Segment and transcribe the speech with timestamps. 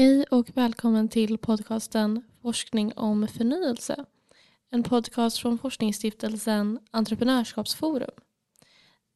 [0.00, 4.04] Hej och välkommen till podcasten Forskning om förnyelse.
[4.70, 8.10] En podcast från forskningsstiftelsen Entreprenörskapsforum.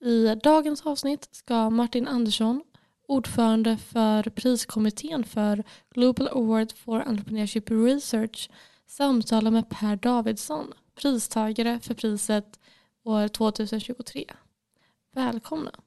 [0.04, 2.62] I dagens avsnitt ska Martin Andersson,
[3.08, 8.51] ordförande för priskommittén för Global Award for Entrepreneurship Research,
[8.87, 12.60] samtala med Per Davidsson, pristagare för priset
[13.04, 14.24] år 2023.
[15.14, 15.83] Välkomna!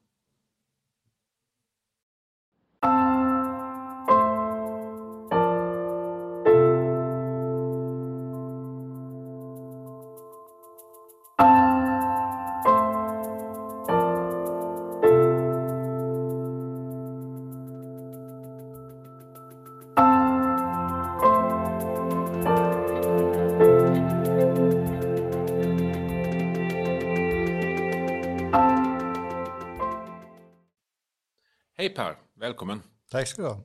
[32.48, 32.82] Välkommen.
[33.10, 33.60] Tack ska du ha.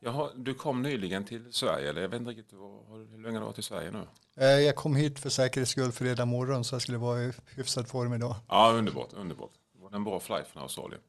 [0.00, 3.46] Jaha, du kom nyligen till Sverige, eller jag vet inte riktigt hur länge du har
[3.46, 4.06] varit i Sverige nu?
[4.36, 7.88] Eh, jag kom hit för säkerhets skull fredag morgon så jag skulle vara i hyfsad
[7.88, 8.34] form idag.
[8.48, 9.50] Ja, underbart, underbart.
[9.72, 11.00] Det var en bra flight från Australien.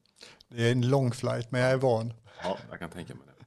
[0.48, 2.14] Det är en lång flight men jag är van.
[2.44, 3.46] Ja, jag kan tänka mig det.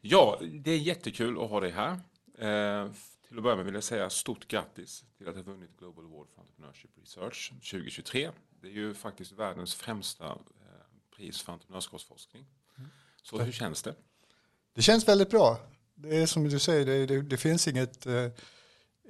[0.00, 1.92] Ja, det är jättekul att ha dig här.
[2.38, 2.90] Eh,
[3.28, 6.26] till att börja med vill jag säga stort grattis till att ha vunnit Global Award
[6.34, 8.30] for Entrepreneurship Research 2023.
[8.60, 10.38] Det är ju faktiskt världens främsta
[11.16, 12.46] pris för entreprenörskapsforskning.
[13.22, 13.94] Så hur känns det?
[14.74, 15.58] Det känns väldigt bra.
[15.94, 18.28] Det är som du säger, det, det, det finns inget, eh,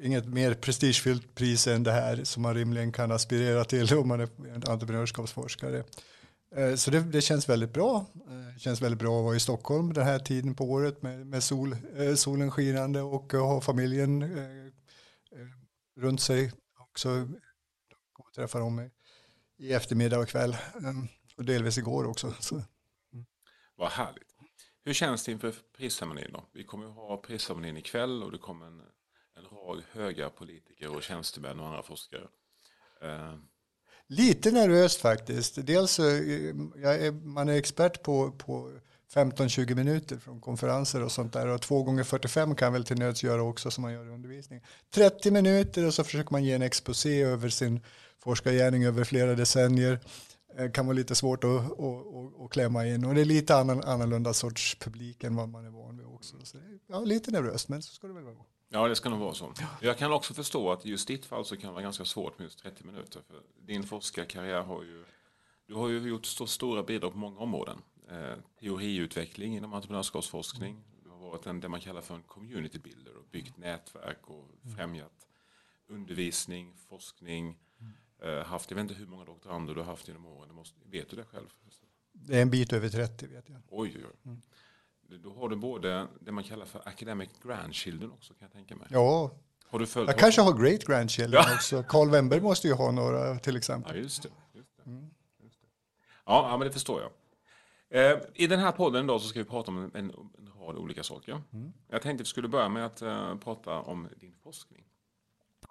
[0.03, 4.21] inget mer prestigefyllt pris än det här som man rimligen kan aspirera till om man
[4.21, 5.85] är en entreprenörskapsforskare.
[6.57, 8.07] Eh, så det, det, känns väldigt bra.
[8.29, 11.27] Eh, det känns väldigt bra att vara i Stockholm den här tiden på året med,
[11.27, 14.67] med sol, eh, solen skinande och ha familjen eh,
[15.41, 15.47] eh,
[15.97, 16.53] runt sig.
[16.79, 17.09] Också
[18.13, 18.91] kommer träffa dem
[19.59, 20.57] i eftermiddag och kväll.
[21.37, 22.35] Och delvis igår också.
[22.41, 22.63] Så.
[23.77, 24.37] Vad härligt.
[24.85, 26.45] Hur känns det inför prisceremonin då?
[26.53, 28.81] Vi kommer att ha prisceremonin ikväll och det kommer en,
[29.37, 32.29] en rad höga politiker och tjänstemän och andra forskare.
[33.05, 33.39] Uh.
[34.09, 35.67] Lite nervöst faktiskt.
[35.67, 38.73] Dels är, man är expert på, på
[39.15, 43.23] 15-20 minuter från konferenser och sånt där och två gånger 45 kan väl till nöds
[43.23, 44.61] göra också som man gör i undervisning.
[44.91, 47.81] 30 minuter och så försöker man ge en exposé över sin
[48.19, 50.01] forskargärning över flera decennier
[50.59, 53.83] Eh, kan vara lite svårt att, att, att, klämma in och det är lite annan,
[53.85, 56.37] annorlunda sorts publik än vad man är van vid också.
[56.45, 58.37] Så, ja, lite nervöst men så ska det väl vara.
[58.69, 59.53] Ja, det ska nog vara så.
[59.81, 62.45] Jag kan också förstå att just ditt fall så kan det vara ganska svårt med
[62.45, 63.23] just 30 minuter.
[63.27, 65.05] För din forskarkarriär har ju,
[65.67, 67.79] du har ju gjort så stora bidrag på många områden.
[68.11, 70.85] Eh, teoriutveckling inom entreprenörskapsforskning.
[71.05, 74.49] Du har varit en, det man kallar för en community builder och byggt nätverk och
[74.77, 75.27] främjat
[75.89, 77.59] undervisning, forskning,
[78.45, 80.55] haft, jag vet inte hur många doktorander du har haft genom åren.
[80.55, 81.47] Måste, vet du det själv?
[82.13, 83.59] Det är en bit över 30 vet jag.
[83.69, 84.17] Oj, oj, oj.
[84.25, 84.43] Mm.
[85.23, 88.87] Då har du både det man kallar för academic grandchildren också kan jag tänka mig.
[88.91, 89.31] Ja,
[89.67, 91.55] har du följt jag kanske har great grandchildren ja.
[91.55, 91.83] också.
[91.83, 93.97] Karl Wember måste ju ha några till exempel.
[93.97, 94.29] Ja, just det.
[94.55, 94.91] Just det.
[94.91, 95.11] Mm.
[95.43, 95.67] Just det.
[96.27, 97.11] Ja, ja, men det förstår jag.
[97.89, 100.77] Eh, I den här podden då så ska vi prata om en, en, en rad
[100.77, 101.43] olika saker.
[101.53, 101.73] Mm.
[101.89, 104.85] Jag tänkte att vi skulle börja med att uh, prata om din forskning.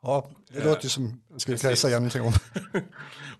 [0.06, 2.34] Ja, det låter ju som jag skulle kunna säga någonting om.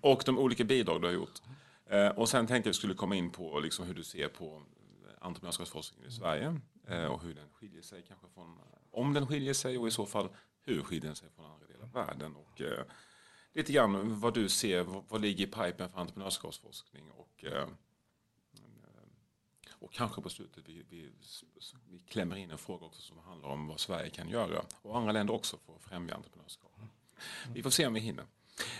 [0.00, 1.42] och de olika bidrag du har gjort.
[1.90, 4.28] Eh, och sen tänkte jag att vi skulle komma in på liksom hur du ser
[4.28, 4.62] på
[5.20, 8.58] entreprenörskapsforskningen i Sverige eh, och hur den skiljer sig kanske från,
[8.92, 10.28] om den skiljer sig och i så fall
[10.64, 12.36] hur skiljer den sig från andra delar av världen.
[12.36, 12.84] Och, eh,
[13.54, 17.44] lite grann vad du ser, vad, vad ligger i pipen för entreprenörskapsforskning och
[19.86, 21.10] och kanske på slutet vi, vi,
[21.88, 25.12] vi klämmer in en fråga också som handlar om vad Sverige kan göra och andra
[25.12, 26.72] länder också för att främja entreprenörskap.
[27.54, 28.24] Vi får se om vi hinner.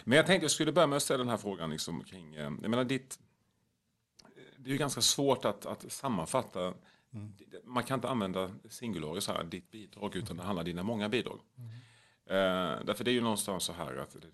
[0.05, 2.43] Men jag tänkte jag skulle börja med att ställa den här frågan liksom kring, eh,
[2.43, 3.19] jag menar ditt,
[4.56, 6.75] det är ju ganska svårt att, att sammanfatta
[7.12, 7.33] Mm.
[7.65, 11.41] Man kan inte använda singularis här, ditt bidrag, utan det handlar om dina många bidrag.
[11.56, 11.71] Mm.
[12.27, 14.31] Eh, därför det är ju någonstans så här att det,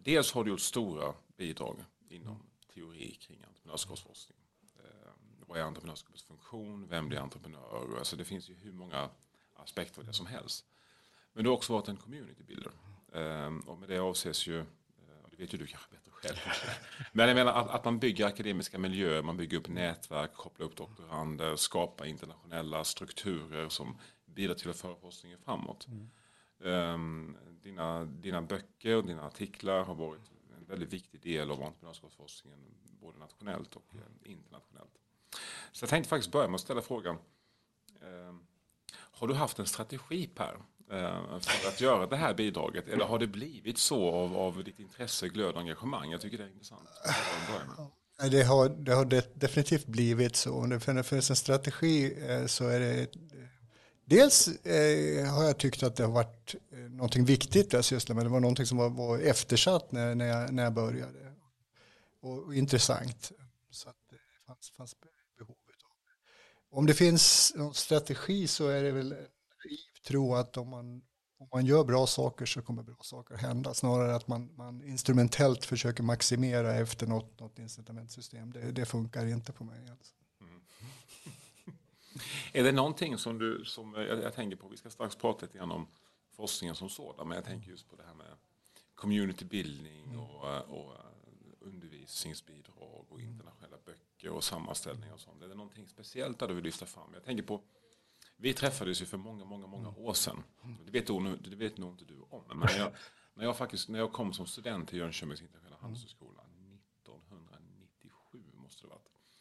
[0.00, 2.42] dels har du gjort stora bidrag inom
[2.74, 4.41] teori kring entreprenörskapsforskning
[5.52, 6.86] vad är entreprenörskapets funktion?
[6.88, 7.98] Vem blir entreprenör?
[7.98, 9.10] Alltså det finns ju hur många
[9.56, 10.64] aspekter av det som helst.
[11.32, 12.72] Men du har också varit en community builder.
[13.12, 14.64] Um, och med det avses ju, uh,
[15.30, 16.36] det vet ju du kanske bättre själv.
[17.12, 20.76] Men jag menar att, att, man bygger akademiska miljöer, man bygger upp nätverk, kopplar upp
[20.76, 25.86] doktorander, skapar internationella strukturer som bidrar till att föra forskningen framåt.
[25.86, 26.10] Mm.
[26.58, 32.58] Um, dina, dina böcker och dina artiklar har varit en väldigt viktig del av entreprenörskapsforskningen
[33.02, 35.01] både nationellt och eh, internationellt.
[35.72, 37.16] Så jag tänkte faktiskt börja med att ställa frågan.
[38.02, 38.34] Eh,
[38.92, 40.56] har du haft en strategi Per?
[40.90, 42.88] Eh, för att göra det här bidraget?
[42.88, 46.10] Eller har det blivit så av, av ditt intresse, glöd och engagemang?
[46.10, 46.88] Jag tycker det är intressant.
[48.30, 50.54] Det har, det har definitivt blivit så.
[50.54, 53.06] Om det finns en strategi eh, så är det
[54.04, 58.24] Dels eh, har jag tyckt att det har varit eh, någonting viktigt jag sysslar med.
[58.24, 61.32] Det var någonting som var, var eftersatt när, när, jag, när jag började.
[62.20, 63.32] Och, och intressant.
[63.70, 64.96] Så att det fanns, fanns.
[66.74, 69.14] Om det finns någon strategi så är det väl
[70.06, 71.02] tro att om man,
[71.38, 73.74] om man gör bra saker så kommer bra saker hända.
[73.74, 78.52] Snarare att man, man instrumentellt försöker maximera efter något, något incitamentsystem.
[78.52, 79.88] Det, det funkar inte på mig.
[79.90, 80.14] Alltså.
[82.52, 85.58] Är det någonting som du, som jag, jag, tänker på, vi ska strax prata lite
[85.58, 85.86] grann om
[86.36, 88.36] forskningen som sådan, men jag tänker just på det här med
[88.94, 90.20] communitybildning mm.
[90.20, 90.92] och, och
[91.60, 93.51] undervisningsbidrag och internationella
[94.22, 95.42] böcker och sammanställningar och sånt.
[95.42, 97.10] Är det någonting speciellt där du vill lyfta fram?
[97.14, 97.60] Jag tänker på,
[98.36, 100.00] vi träffades ju för många, många, många mm.
[100.00, 100.42] år sedan.
[100.84, 102.92] Det vet, du, det vet nog inte du om, men när jag,
[103.34, 106.42] när jag, faktiskt, när jag kom som student till Jönköpings internationella handelshögskola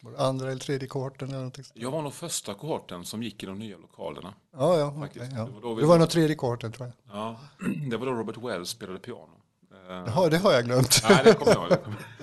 [0.04, 1.28] Var det andra eller tredje kohorten?
[1.28, 4.34] Eller någonting jag var nog första kohorten som gick i de nya lokalerna.
[4.52, 5.46] Ja, ja, okay, ja.
[5.46, 7.16] Det var, det var nog tredje kohorten tror jag.
[7.16, 7.40] Ja,
[7.90, 9.42] det var då Robert Wells spelade piano.
[9.88, 11.02] Jaha, det har jag glömt.
[11.10, 11.98] Nej, det kommer jag, det kommer.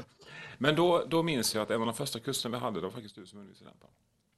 [0.59, 2.91] Men då, då minns jag att en av de första kurserna vi hade, det var
[2.91, 3.89] faktiskt du som undervisade den.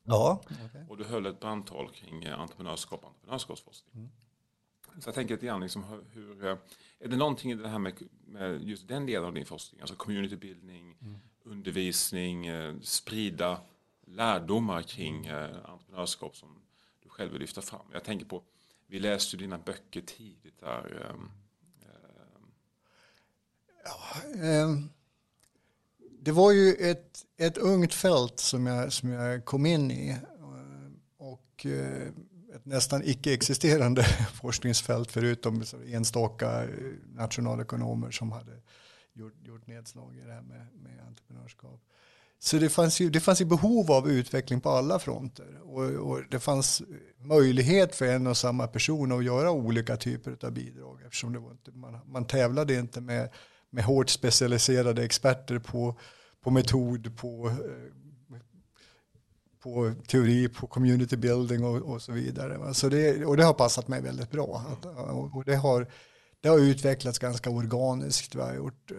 [0.04, 0.42] Ja.
[0.66, 0.84] Okay.
[0.88, 3.94] Och du höll ett brandtal kring eh, entreprenörskap och entreprenörskapsforskning.
[3.94, 4.10] Mm.
[5.00, 6.56] Så jag tänker lite grann, liksom, hur, eh,
[6.98, 7.94] är det någonting i det här med,
[8.26, 13.60] med just den delen av din forskning, alltså communitybildning, mm undervisning, eh, sprida
[14.06, 16.62] lärdomar kring eh, entreprenörskap som
[17.02, 17.86] du själv vill lyfta fram.
[17.92, 18.42] Jag tänker på,
[18.86, 21.14] vi läste ju dina böcker tidigt där.
[23.84, 24.90] Ja, um,
[26.22, 30.16] det var ju ett, ett ungt fält som jag, som jag kom in i eh,
[31.18, 32.08] och eh,
[32.54, 34.02] ett nästan icke-existerande
[34.34, 36.68] forskningsfält förutom enstaka eh,
[37.14, 38.52] nationalekonomer som hade
[39.12, 41.80] gjort, gjort nedslag i det här med, med entreprenörskap.
[42.42, 45.60] Så det fanns, ju, det fanns ju behov av utveckling på alla fronter.
[45.62, 46.82] Och, och, det fanns
[47.18, 51.02] möjlighet för en och samma person att göra olika typer av bidrag.
[51.04, 53.30] Eftersom det var inte, man, man tävlade inte med,
[53.70, 55.98] med hårt specialiserade experter på,
[56.40, 58.38] på metod, på, eh,
[59.62, 62.74] på teori, på community building och, och så vidare.
[62.74, 64.64] Så det, och det har passat mig väldigt bra.
[64.72, 64.86] Att,
[65.34, 65.86] och det har
[66.42, 68.34] det har utvecklats ganska organiskt.
[68.34, 68.90] Vi har gjort.
[68.90, 68.96] Eh,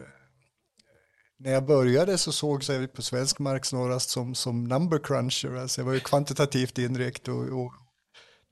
[1.38, 5.56] när jag började så såg jag på svensk mark snarast som, som number cruncher.
[5.56, 7.74] Alltså jag var ju kvantitativt inriktad och, och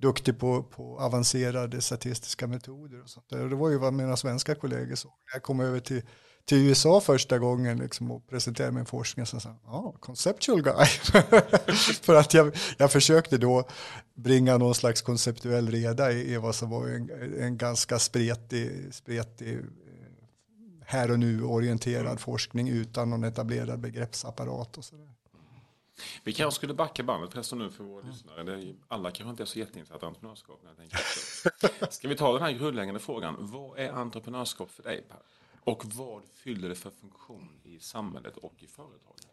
[0.02, 3.02] duktig på, på avancerade statistiska metoder.
[3.02, 3.44] Och sånt där.
[3.44, 5.12] Och det var ju vad mina svenska kollegor såg.
[5.12, 6.02] När jag kom över till,
[6.46, 10.86] till USA första gången liksom, och presenterade min forskning så sa ja, ah, conceptual guy.
[12.02, 13.68] För att jag, jag försökte då
[14.16, 19.54] bringa någon slags konceptuell reda i, i vad som var en, en ganska spretig, spretig
[19.54, 19.64] eh,
[20.86, 22.18] här och nu orienterad mm.
[22.18, 25.10] forskning utan någon etablerad begreppsapparat och sådär.
[26.24, 28.12] Vi kanske skulle backa bandet förresten nu för våra mm.
[28.12, 28.74] lyssnare.
[28.88, 30.62] alla kanske inte är så jätteinsatta i entreprenörskap.
[31.90, 33.36] Ska vi ta den här grundläggande frågan.
[33.40, 35.18] Vad är entreprenörskap för dig Per?
[35.64, 39.26] Och vad fyller det för funktion i samhället och i företaget?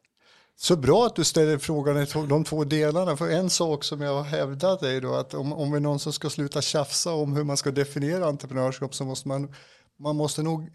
[0.59, 3.17] Så bra att du ställer frågan i de två delarna.
[3.17, 6.13] För en sak som jag har hävdat är då att om, om vi någon som
[6.13, 9.55] ska sluta tjafsa om hur man ska definiera entreprenörskap så måste man,
[9.97, 10.71] man måste nog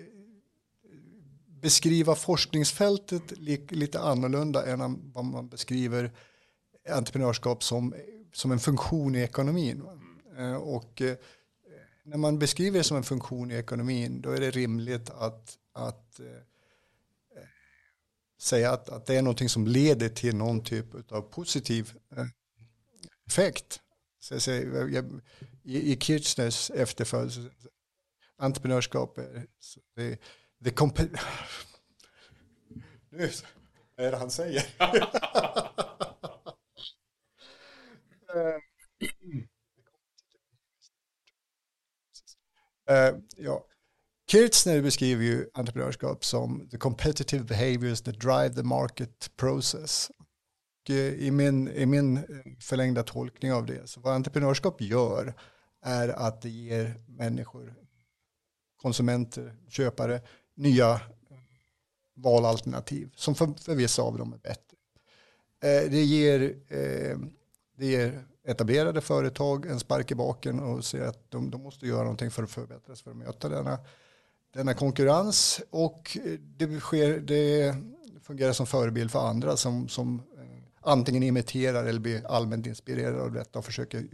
[1.62, 3.38] beskriva forskningsfältet
[3.72, 6.12] lite annorlunda än vad man beskriver
[6.90, 7.94] entreprenörskap som,
[8.34, 9.84] som en funktion i ekonomin.
[10.38, 11.18] Eh, och eh,
[12.04, 16.20] när man beskriver det som en funktion i ekonomin då är det rimligt att, att
[16.20, 16.26] eh,
[18.42, 21.94] säga att, att det är någonting som leder till någon typ av positiv
[23.28, 23.80] effekt.
[24.20, 25.22] Så jag säger, jag,
[25.64, 27.50] i, I Kirchners efterföljd,
[28.38, 30.18] entreprenörskap är
[30.64, 31.10] det, det
[33.98, 34.62] Nu är det han säger.
[42.90, 43.66] uh, ja.
[44.32, 50.12] Kirchner beskriver ju entreprenörskap som the competitive behaviors that drive the market process.
[50.84, 52.24] Och eh, I min, I min eh,
[52.60, 55.34] förlängda tolkning av det, så vad entreprenörskap gör
[55.82, 57.74] är att det ger människor,
[58.78, 60.22] konsumenter, köpare,
[60.62, 61.02] nya
[62.16, 64.78] valalternativ som för, för vissa av dem är bättre.
[65.64, 67.18] Eh, det, ger, eh,
[67.78, 72.04] det ger etablerade företag en spark i baken och ser att de, de måste göra
[72.04, 73.80] någonting för att förbättras för att möta denna
[74.54, 77.76] denna konkurrens och eh, det, sker, det
[78.22, 80.44] fungerar som förebild för andra som, som eh,
[80.82, 84.08] antingen imiterar eller blir allmänt inspirerade av detta och försöker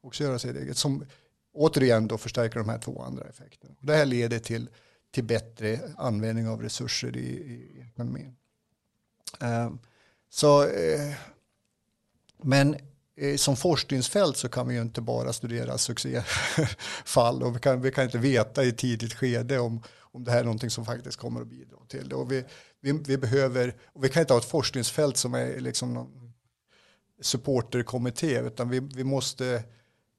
[0.00, 0.76] också göra sig eget.
[0.76, 1.04] Som
[1.52, 3.74] återigen då förstärker de här två andra effekterna.
[3.80, 4.68] Det här leder till,
[5.12, 8.36] till bättre användning av resurser i, i ekonomin.
[9.40, 9.70] Eh,
[10.30, 11.14] så, eh,
[12.42, 12.76] men
[13.16, 17.90] eh, som forskningsfält så kan vi ju inte bara studera succéfall och vi kan, vi
[17.90, 21.40] kan inte veta i tidigt skede om, om det här är någonting som faktiskt kommer
[21.40, 22.14] att bidra till det.
[22.14, 22.44] Och vi,
[22.80, 26.32] vi, vi behöver, och vi kan inte ha ett forskningsfält som är liksom någon
[27.20, 29.62] supporterkommitté utan vi, vi, måste,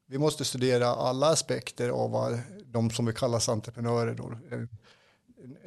[0.08, 2.40] vi måste studera alla aspekter av vad
[2.74, 4.60] de som vi kallar entreprenörer då, eh,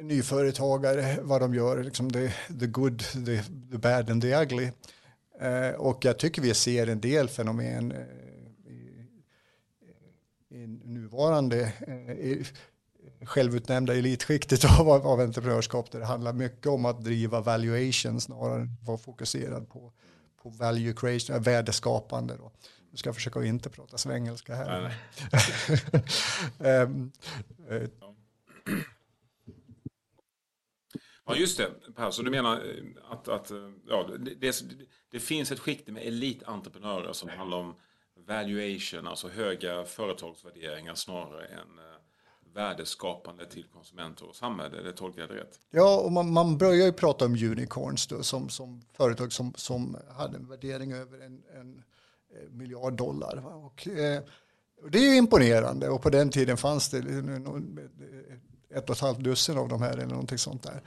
[0.01, 4.71] nyföretagare, vad de gör, liksom the, the good, the, the bad and the ugly.
[5.41, 7.97] Eh, och jag tycker vi ser en del fenomen eh,
[8.71, 9.07] i,
[10.49, 12.45] i nuvarande eh, i
[13.25, 18.73] självutnämnda elitskiktet av, av entreprenörskap där det handlar mycket om att driva valuation snarare än
[18.81, 19.91] att vara fokuserad på,
[20.43, 22.35] på value creation, eh, värdeskapande.
[22.37, 22.51] Då.
[22.91, 24.95] Nu ska jag försöka att inte prata svengelska här.
[26.59, 27.11] um,
[27.71, 27.87] uh,
[31.29, 31.93] Ja, just det.
[31.95, 34.53] Per, så du menar eh, att, att eh, ja, det,
[35.11, 37.75] det finns ett skikt med elidentreprenörer som handlar om
[38.27, 41.79] valuation, alltså höga företagsvärderingar snarare än
[42.57, 44.81] värdeskapande till konsumenter och samhälle.
[44.81, 45.59] Det tolkar jag det rätt?
[45.69, 49.97] Ja, och man, man börjar ju prata om unicorns då, som, som företag som, som
[50.17, 51.83] hade en värdering över en, en
[52.51, 53.43] miljard dollar.
[53.65, 54.21] Och, eh,
[54.91, 56.97] det är imponerande och på den tiden fanns det
[58.75, 60.81] ett och ett halvt dussin av de här eller någonting sånt där.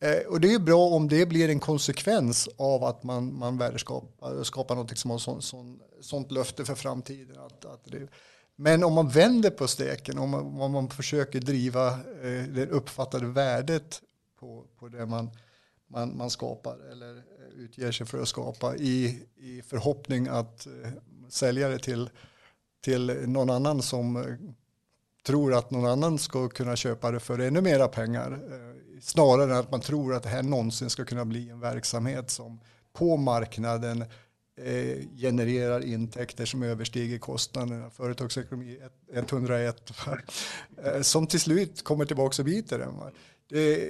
[0.00, 4.42] Eh, och det är bra om det blir en konsekvens av att man, man värdeskapar
[4.42, 7.38] skapar något som har sån, sån, sånt löfte för framtiden.
[7.38, 8.08] Att, att det,
[8.56, 13.26] men om man vänder på steken, om man, om man försöker driva eh, det uppfattade
[13.26, 14.02] värdet
[14.40, 15.30] på, på det man,
[15.86, 17.22] man, man skapar eller
[17.56, 20.90] utger sig för att skapa i, i förhoppning att eh,
[21.28, 22.10] sälja det till,
[22.84, 24.22] till någon annan som eh,
[25.26, 28.32] tror att någon annan ska kunna köpa det för ännu mera pengar.
[28.32, 32.30] Eh, snarare än att man tror att det här någonsin ska kunna bli en verksamhet
[32.30, 32.60] som
[32.92, 34.04] på marknaden
[34.60, 37.90] eh, genererar intäkter som överstiger kostnaderna.
[37.90, 38.78] Företagsekonomi
[39.12, 39.90] 101.
[40.84, 42.94] Eh, som till slut kommer tillbaka och biter en.
[43.48, 43.88] Det,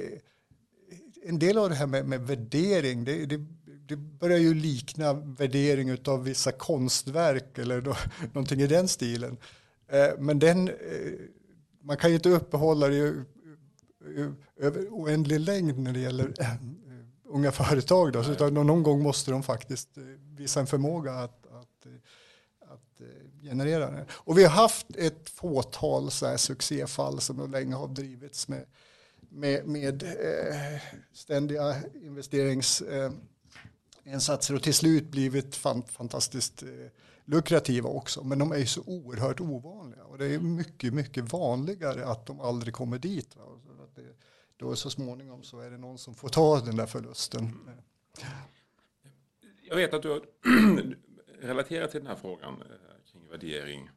[1.29, 3.41] en del av det här med, med värdering, det, det,
[3.89, 7.97] det, börjar ju likna värdering av vissa konstverk eller då,
[8.33, 9.37] någonting i den stilen.
[9.89, 10.75] Eh, men den, eh,
[11.83, 13.25] man kan ju inte uppehålla det
[14.57, 16.55] över oändlig längd när det gäller eh,
[17.25, 18.13] unga företag.
[18.13, 19.89] Då, utan någon gång måste de faktiskt
[20.37, 21.87] visa en förmåga att, att,
[22.73, 23.01] att
[23.43, 24.07] generera det.
[24.11, 28.65] Och vi har haft ett fåtal så här succéfall som länge har drivits med,
[29.37, 30.81] med, med eh,
[31.13, 36.69] ständiga investeringsinsatser eh, och till slut blivit fantastiskt eh,
[37.25, 40.05] lukrativa också, men de är ju så oerhört ovanliga.
[40.05, 43.37] Och det är mycket, mycket vanligare att de aldrig kommer dit.
[43.37, 43.43] Va?
[43.65, 44.17] Så att det,
[44.57, 47.59] då så småningom så är det någon som får ta den där förlusten.
[49.63, 50.23] Jag vet att du har
[51.41, 52.63] relaterat till den här frågan
[53.13, 53.91] kring värdering.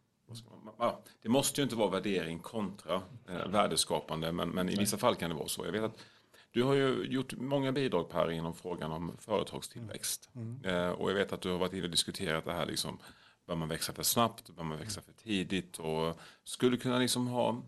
[1.22, 5.30] Det måste ju inte vara värdering kontra eh, värdeskapande, men, men i vissa fall kan
[5.30, 5.66] det vara så.
[5.66, 5.98] Jag vet att
[6.52, 10.30] du har ju gjort många bidrag Per inom frågan om företagstillväxt.
[10.36, 10.66] Mm.
[10.66, 12.98] Eh, och jag vet att du har varit inne och diskuterat det här liksom,
[13.48, 17.64] bör man växa för snabbt, bör man växa för tidigt och skulle kunna liksom ha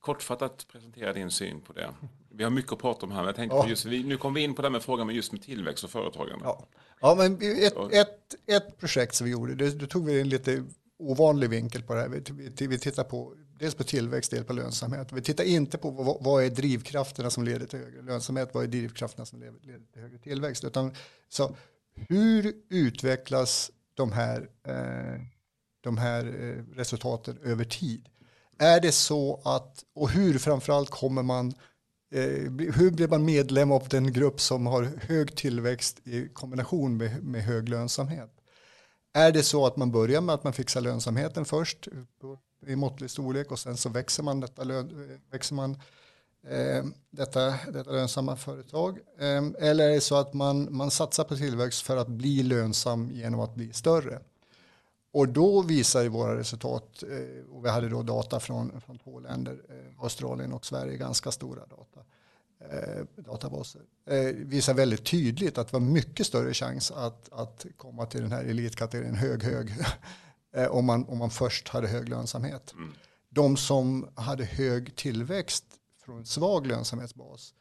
[0.00, 1.94] kortfattat presentera din syn på det.
[2.30, 3.68] Vi har mycket att prata om här, men jag tänkte ja.
[3.68, 6.44] just, nu kom vi in på det med frågan med just med tillväxt och företagande.
[6.44, 6.66] Ja,
[7.00, 10.64] ja men ett, ett, ett projekt som vi gjorde, det, då tog vi en lite
[10.98, 12.08] ovanlig vinkel på det här.
[12.08, 12.22] Vi,
[12.56, 15.12] vi, vi tittar på dels på tillväxt, dels på lönsamhet.
[15.12, 18.68] Vi tittar inte på vad, vad, är drivkrafterna som leder till högre lönsamhet, vad är
[18.68, 20.64] drivkrafterna som leder, leder till högre tillväxt.
[20.64, 20.94] Utan,
[21.28, 21.56] så,
[21.94, 25.20] hur utvecklas de här, eh,
[25.80, 28.08] de här eh, resultaten över tid?
[28.58, 31.52] Är det så att, och hur framförallt kommer man,
[32.14, 32.22] eh,
[32.74, 37.42] hur blir man medlem av den grupp som har hög tillväxt i kombination med, med
[37.42, 38.30] hög lönsamhet?
[39.16, 41.88] Är det så att man börjar med att man fixar lönsamheten först
[42.66, 44.62] i måttlig storlek och sen så växer man detta,
[45.30, 45.70] växer man,
[46.46, 48.98] eh, detta, detta lönsamma företag?
[49.18, 53.10] Eh, eller är det så att man, man satsar på tillväxt för att bli lönsam
[53.10, 54.20] genom att bli större?
[55.12, 59.20] Och då visar ju våra resultat, eh, och vi hade då data från, från två
[59.20, 62.13] länder, eh, Australien och Sverige, ganska stora data eh,
[63.16, 68.20] databaser eh, visar väldigt tydligt att det var mycket större chans att, att komma till
[68.20, 69.74] den här elitkategorin hög hög
[70.56, 72.72] eh, om, man, om man först hade hög lönsamhet.
[72.72, 72.92] Mm.
[73.28, 75.64] De som hade hög tillväxt
[76.04, 77.54] från svag lönsamhetsbas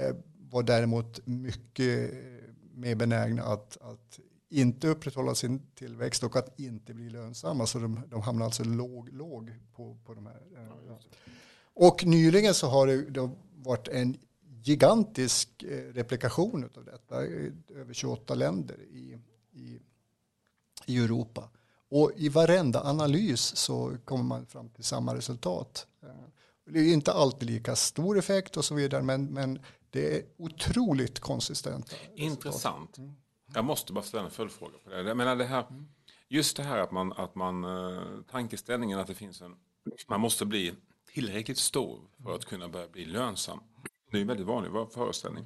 [0.00, 0.16] eh,
[0.50, 2.10] var däremot mycket
[2.74, 7.66] mer benägna att, att inte upprätthålla sin tillväxt och att inte bli lönsamma.
[7.66, 10.42] Så de, de hamnar alltså låg, låg på, på de här.
[10.56, 10.96] Eh,
[11.74, 14.16] och nyligen så har det, det varit en
[14.64, 19.18] gigantisk eh, replikation av detta i över 28 länder i,
[19.52, 19.80] i,
[20.86, 21.48] i Europa.
[21.90, 25.86] Och i varenda analys så kommer man fram till samma resultat.
[26.02, 26.08] Eh,
[26.66, 29.58] det är inte alltid lika stor effekt och så vidare men, men
[29.90, 31.96] det är otroligt konsistent.
[32.14, 32.98] Intressant.
[32.98, 33.12] Mm.
[33.54, 35.02] Jag måste bara ställa en följdfråga på det.
[35.02, 35.66] Jag menar det här,
[36.28, 37.64] just det här att man, att man
[38.30, 39.56] tankeställningen att det finns en,
[40.08, 40.74] man måste bli
[41.12, 43.60] tillräckligt stor för att kunna börja bli lönsam.
[44.12, 45.44] Det är en väldigt vanlig föreställning.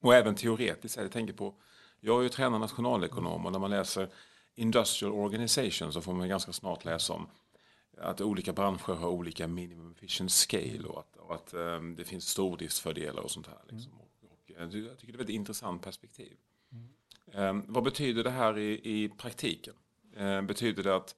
[0.00, 1.54] Och även teoretiskt, jag tänker på,
[2.00, 4.08] jag är ju tränad nationalekonom och när man läser
[4.54, 7.28] Industrial Organization så får man ganska snart läsa om
[7.98, 12.28] att olika branscher har olika minimum efficient scale och att, och att um, det finns
[12.28, 13.58] stordriftsfördelar och sånt här.
[13.68, 13.92] Liksom.
[13.92, 14.00] Mm.
[14.00, 16.36] Och, och, jag tycker det är ett väldigt intressant perspektiv.
[16.72, 17.48] Mm.
[17.48, 19.74] Um, vad betyder det här i, i praktiken?
[20.16, 21.16] Um, betyder det att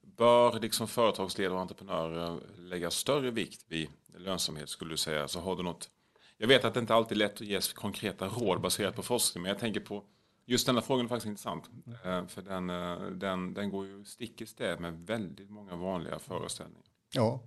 [0.00, 5.28] bör liksom företagsledare och entreprenörer lägga större vikt vid lönsamhet skulle du säga?
[5.28, 5.90] Så har du något
[6.38, 9.42] jag vet att det inte alltid är lätt att ge konkreta råd baserat på forskning,
[9.42, 10.04] men jag tänker på
[10.50, 11.64] Just denna frågan är faktiskt intressant.
[12.04, 12.28] Mm.
[12.28, 16.84] För den, eh, den, den går ju stick i stäv med väldigt många vanliga föreställningar.
[17.12, 17.42] Ja,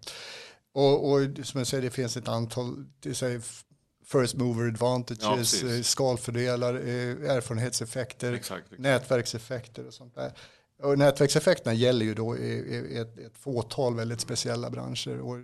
[0.74, 3.42] och, och som jag säger det finns ett antal säger,
[4.06, 8.82] first mover advantages, ja, skalfördelar, erfarenhetseffekter, exakt, exakt.
[8.82, 10.34] nätverkseffekter och sånt där.
[10.84, 15.20] Och nätverkseffekterna gäller ju då i ett, ett fåtal väldigt speciella branscher.
[15.20, 15.38] Och,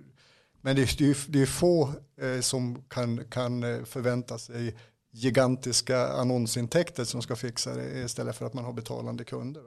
[0.68, 4.76] men det är, det är få eh, som kan, kan eh, förvänta sig
[5.12, 9.64] gigantiska annonsintäkter som ska fixa det istället för att man har betalande kunder.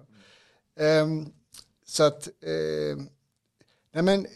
[0.80, 1.10] Mm.
[1.10, 1.32] Um,
[1.86, 3.02] så att, uh,
[3.92, 4.26] nej men,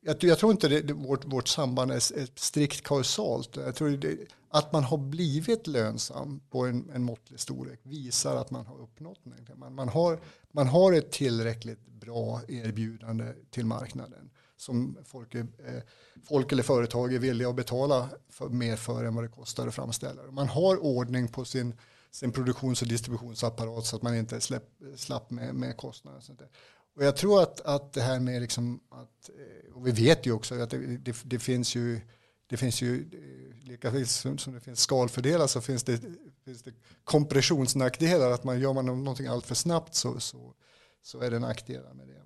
[0.00, 3.56] jag, jag, tror inte det, det, vårt, vårt samband är, är strikt kausalt.
[3.56, 8.50] Jag tror det, att man har blivit lönsam på en, en måttlig storlek visar att
[8.50, 9.58] man har uppnått någonting.
[9.58, 10.20] Man, man, har,
[10.52, 15.82] man har ett tillräckligt bra erbjudande till marknaden som folk, är, eh,
[16.28, 19.74] folk eller företag är villiga att betala för, mer för än vad det kostar att
[19.74, 20.22] framställa.
[20.30, 21.74] Man har ordning på sin,
[22.10, 26.18] sin produktions och distributionsapparat så att man inte släpp, slapp med, med kostnader.
[26.18, 26.48] Och, sånt där.
[26.96, 30.32] och jag tror att, att det här med liksom att, eh, och vi vet ju
[30.32, 32.00] också att det, det, det finns ju
[32.48, 36.00] det finns ju, eh, lika som, som det finns skalfördelar så finns det,
[36.44, 36.72] finns det
[37.04, 38.30] kompressionsnackdelar.
[38.30, 40.54] Att man gör man någonting allt för snabbt så, så,
[41.02, 42.25] så är det nackdelar med det.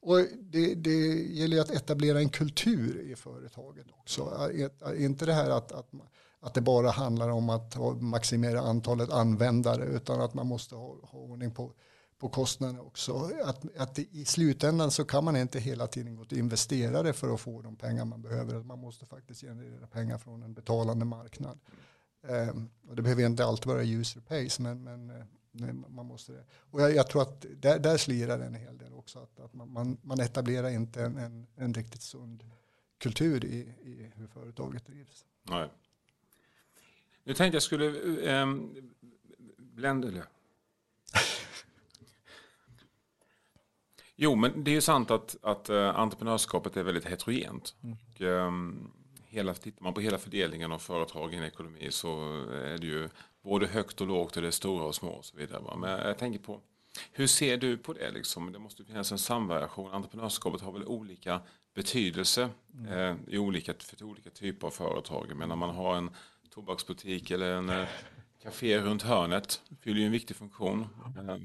[0.00, 4.50] Och det, det gäller att etablera en kultur i företaget också.
[4.96, 5.90] Inte det här att, att,
[6.40, 11.18] att det bara handlar om att maximera antalet användare utan att man måste ha, ha
[11.18, 11.72] ordning på,
[12.18, 13.30] på kostnaderna också.
[13.44, 17.40] Att, att i slutändan så kan man inte hela tiden gå till investerare för att
[17.40, 18.62] få de pengar man behöver.
[18.62, 21.58] Man måste faktiskt generera pengar från en betalande marknad.
[22.22, 25.24] Um, och det behöver inte alltid vara user pays men, men eh,
[25.64, 26.44] eh, man måste det.
[26.70, 29.18] Och jag, jag, tror att där, där slirar en hel del också.
[29.18, 32.44] Att, att man, man, man, etablerar inte en, en, en, riktigt sund
[32.98, 35.24] kultur i, i hur företaget drivs.
[35.42, 35.68] Nej.
[37.24, 37.86] Nu tänkte jag skulle
[38.30, 38.76] ähm,
[39.56, 40.08] blända
[44.16, 47.74] jo, men det är ju sant att, att uh, entreprenörskapet är väldigt heterogent.
[47.82, 47.96] Mm.
[47.96, 48.92] Och, um,
[49.28, 53.08] hela, tittar man på hela fördelningen av företag i en ekonomi så är det ju
[53.48, 55.76] både högt och lågt och det stora och små och så vidare.
[55.76, 56.60] Men jag tänker på,
[57.12, 58.10] hur ser du på det?
[58.10, 58.52] Liksom?
[58.52, 59.92] Det måste finnas en samvariation.
[59.92, 61.40] Entreprenörskapet har väl olika
[61.74, 62.92] betydelse mm.
[62.92, 65.36] eh, i olika, för olika typer av företag.
[65.36, 66.10] Men när man har en
[66.50, 67.88] tobaksbutik eller en eh,
[68.42, 70.86] café runt hörnet fyller ju en viktig funktion.
[71.18, 71.36] Eh,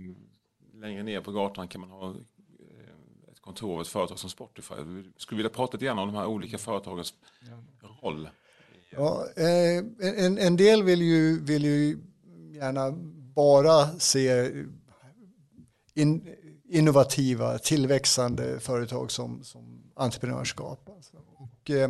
[0.80, 4.74] längre ner på gatan kan man ha eh, ett kontor av ett företag som Spotify.
[4.76, 7.14] Jag skulle vilja prata lite grann om de här olika företagens
[8.02, 8.30] roll.
[8.96, 9.78] Ja, eh,
[10.26, 11.98] en, en del vill ju, vill ju
[12.54, 12.92] gärna
[13.36, 14.52] bara se
[15.94, 20.90] in, innovativa, tillväxande företag som, som entreprenörskap.
[20.90, 21.18] Alltså.
[21.36, 21.90] Och, eh,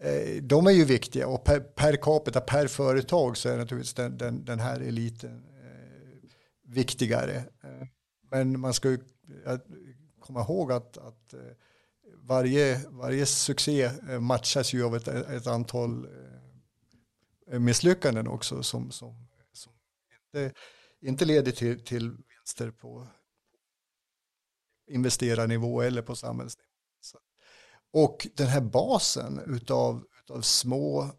[0.00, 4.18] eh, de är ju viktiga och per, per, capita, per företag så är naturligtvis den,
[4.18, 6.30] den, den här eliten eh,
[6.62, 7.36] viktigare.
[7.36, 7.86] Eh,
[8.30, 8.98] men man ska ju
[10.20, 11.34] komma ihåg att, att
[12.28, 16.04] varje, varje succé eh, matchas ju av ett, ett antal
[17.50, 19.72] eh, misslyckanden också som, som, som
[20.34, 20.54] inte,
[21.00, 23.08] inte leder till, till vinster på
[24.90, 26.68] investerarnivå eller på samhällsnivå.
[27.92, 31.10] Och den här basen utav, utav små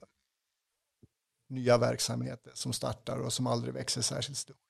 [1.49, 4.68] nya verksamheter som startar och som aldrig växer särskilt stort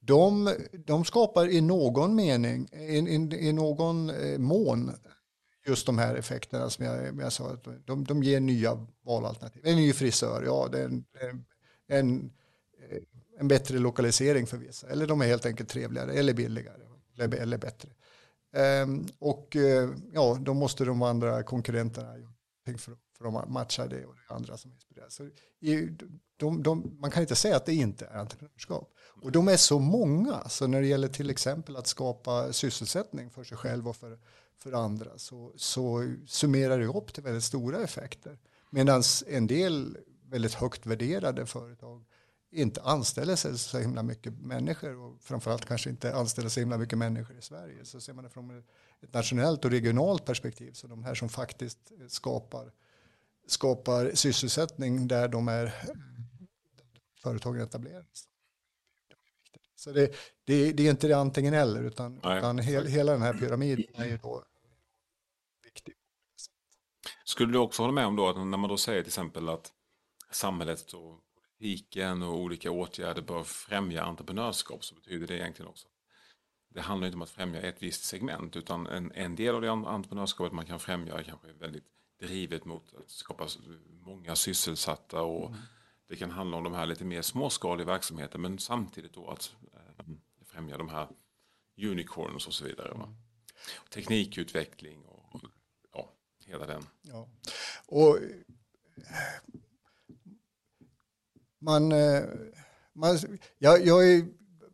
[0.00, 4.92] de, de skapar i någon mening, i, i, i någon eh, mån
[5.66, 7.56] just de här effekterna som jag, jag sa.
[7.84, 9.66] De, de ger nya valalternativ.
[9.66, 11.04] En ny frisör, ja det är en,
[11.88, 12.32] en,
[12.90, 12.98] eh,
[13.38, 14.88] en bättre lokalisering för vissa.
[14.88, 16.82] Eller de är helt enkelt trevligare eller billigare
[17.14, 17.88] eller, eller bättre.
[18.52, 22.14] Ehm, och eh, ja, då måste de andra konkurrenterna
[22.78, 25.14] för, för de matchar det och det är andra som inspireras.
[25.14, 25.28] Så
[26.36, 28.94] de, de, man kan inte säga att det inte är entreprenörskap.
[29.22, 33.44] Och de är så många, så när det gäller till exempel att skapa sysselsättning för
[33.44, 34.18] sig själv och för,
[34.58, 38.38] för andra så, så summerar det upp till väldigt stora effekter.
[38.70, 39.98] Medan en del
[40.30, 42.04] väldigt högt värderade företag
[42.50, 46.98] inte anställer sig så himla mycket människor och framförallt kanske inte anställer så himla mycket
[46.98, 47.84] människor i Sverige.
[47.84, 48.62] Så ser man det från
[49.02, 52.72] ett nationellt och regionalt perspektiv så de här som faktiskt skapar,
[53.50, 55.74] skapar sysselsättning där de är
[57.22, 58.26] företagen etableras.
[59.76, 63.34] Så det, det, det, är inte det antingen eller utan, utan hel, hela den här
[63.34, 64.44] pyramiden är ju då
[65.64, 65.94] viktig.
[67.24, 69.72] Skulle du också hålla med om då att när man då säger till exempel att
[70.30, 71.20] samhället och
[71.58, 75.88] politiken och olika åtgärder bör främja entreprenörskap så betyder det egentligen också
[76.74, 79.70] det handlar inte om att främja ett visst segment utan en, en del av det
[79.70, 81.84] entreprenörskapet man kan främja är kanske väldigt
[82.20, 83.48] drivet mot att skapa
[84.00, 85.60] många sysselsatta och mm.
[86.08, 90.04] det kan handla om de här lite mer småskaliga verksamheten men samtidigt då att eh,
[90.44, 91.08] främja de här
[91.82, 92.94] unicorns och så vidare.
[92.94, 93.08] Mm.
[93.90, 95.40] Teknikutveckling och
[95.92, 96.12] ja,
[96.46, 96.86] hela den.
[97.02, 97.28] Ja.
[97.86, 98.18] Och
[101.58, 102.24] man, eh,
[102.92, 103.18] man,
[103.58, 104.26] jag, jag är,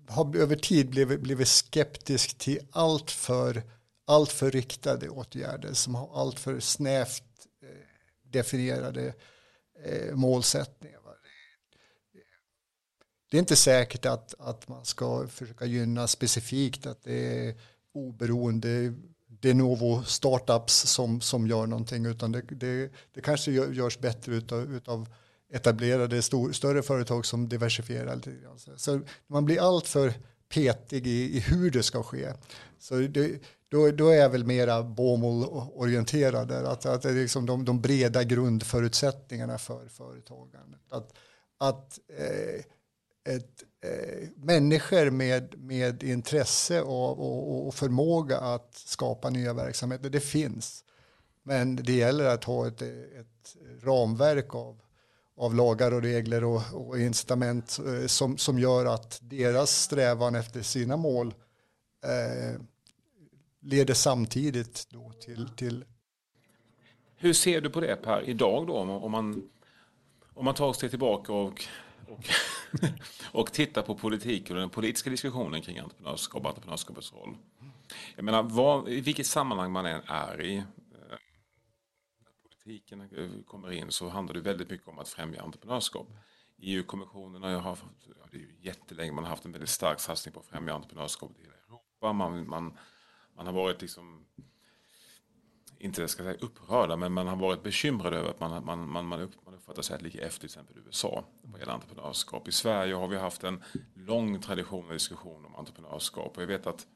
[0.09, 3.63] har över tid blivit, blivit skeptisk till allt för,
[4.07, 7.26] allt för riktade åtgärder som har allt för snävt
[8.37, 9.14] definierade
[9.85, 10.96] eh, målsättningar.
[13.31, 17.55] Det är inte säkert att, att man ska försöka gynna specifikt att det är
[17.94, 18.94] oberoende
[19.27, 24.75] de novo startups som, som gör någonting utan det, det, det kanske görs bättre utav,
[24.75, 25.09] utav
[25.53, 28.20] etablerade stor, större företag som diversifierar.
[28.77, 30.14] Så man blir alltför
[30.49, 32.33] petig i, i, hur det ska ske.
[32.79, 36.52] Så det, då, då, är jag väl mera bomull-orienterad.
[36.52, 40.79] Att, att det är liksom de, de, breda grundförutsättningarna för företagande.
[40.90, 41.12] Att,
[41.59, 42.64] att eh,
[43.35, 50.20] ett, eh, människor med, med intresse och, och, och, förmåga att skapa nya verksamheter, det
[50.20, 50.85] finns.
[51.42, 54.81] Men det gäller att ha ett, ett ramverk av
[55.37, 60.62] av lagar och regler och, och incitament eh, som, som gör att deras strävan efter
[60.62, 61.35] sina mål
[62.05, 62.61] eh,
[63.66, 65.85] leder samtidigt då till, till...
[67.16, 69.50] Hur ser du på det Per, idag då om man,
[70.35, 71.64] om man tar sig tillbaka och,
[72.09, 72.29] och,
[73.33, 77.37] och tittar på politiken och den politiska diskussionen kring entreprenörskap och entreprenörskapets roll.
[78.16, 80.64] Jag menar, vad, i vilket sammanhang man än är i, eh,
[82.42, 83.09] politiken
[83.46, 86.09] kommer in så handlar det väldigt mycket om att främja entreprenörskap.
[86.59, 87.85] EU-kommissionen har haft,
[88.31, 91.31] det är ju jättelänge, man har haft en väldigt stark satsning på att främja entreprenörskap
[91.38, 92.12] i hela Europa.
[92.12, 92.79] Man, man,
[93.37, 94.27] man har varit liksom,
[95.79, 99.20] inte ska säga upprörda, men man har varit bekymrad över att man, man, man, man,
[99.20, 102.49] upp, man uppfattar sig lika efter till exempel USA vad gäller entreprenörskap.
[102.49, 103.62] I Sverige har vi haft en
[103.94, 106.87] lång tradition och diskussion om entreprenörskap och jag vet att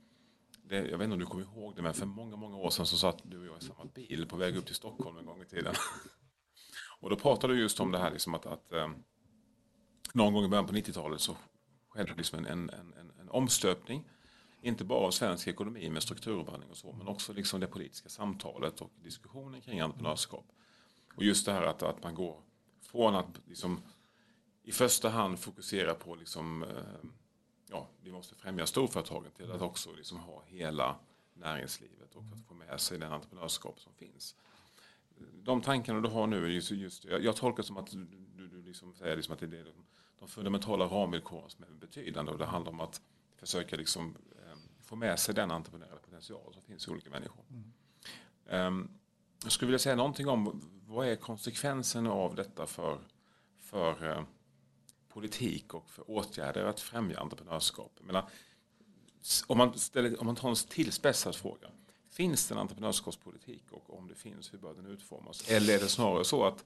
[0.70, 2.86] det, jag vet inte om du kommer ihåg det, men för många, många år sedan
[2.86, 5.42] så satt du och jag i samma bil på väg upp till Stockholm en gång
[5.42, 5.74] i tiden.
[7.00, 8.88] och då pratade du just om det här liksom att, att eh,
[10.14, 11.36] någon gång i början på 90-talet så
[11.88, 14.08] skedde liksom en, en, en, en omstöpning.
[14.62, 18.80] Inte bara av svensk ekonomi med strukturomvandling och så, men också liksom det politiska samtalet
[18.80, 20.44] och diskussionen kring entreprenörskap.
[21.16, 22.42] Och just det här att, att man går
[22.80, 23.80] från att liksom,
[24.62, 27.10] i första hand fokusera på liksom, eh,
[27.70, 30.96] ja, vi måste främja storföretagen till att också liksom ha hela
[31.34, 34.34] näringslivet och att få med sig den entreprenörskap som finns.
[35.42, 38.94] De tankarna du har nu, just, just, jag, jag tolkar som att du, du liksom
[38.94, 39.72] säger liksom att det är
[40.18, 43.00] de fundamentala ramvillkoren som är betydande och det handlar om att
[43.36, 44.39] försöka liksom, eh,
[44.90, 47.44] få med sig den entreprenöriella potential som finns i olika människor.
[47.50, 48.66] Mm.
[48.66, 48.90] Um,
[49.42, 52.98] jag skulle vilja säga någonting om vad är konsekvensen av detta för,
[53.60, 54.22] för uh,
[55.08, 57.98] politik och för åtgärder att främja entreprenörskap.
[58.00, 58.28] menar,
[59.46, 61.70] om, man ställer, om man tar en tillspetsad fråga.
[62.08, 65.50] Finns det en entreprenörskapspolitik och om det finns, hur bör den utformas?
[65.50, 66.64] Eller är det snarare så att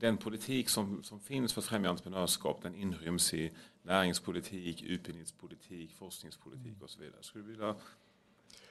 [0.00, 6.82] den politik som, som finns för att främja entreprenörskap den inryms i näringspolitik, utbildningspolitik, forskningspolitik
[6.82, 7.22] och så vidare.
[7.22, 7.74] Skulle du vilja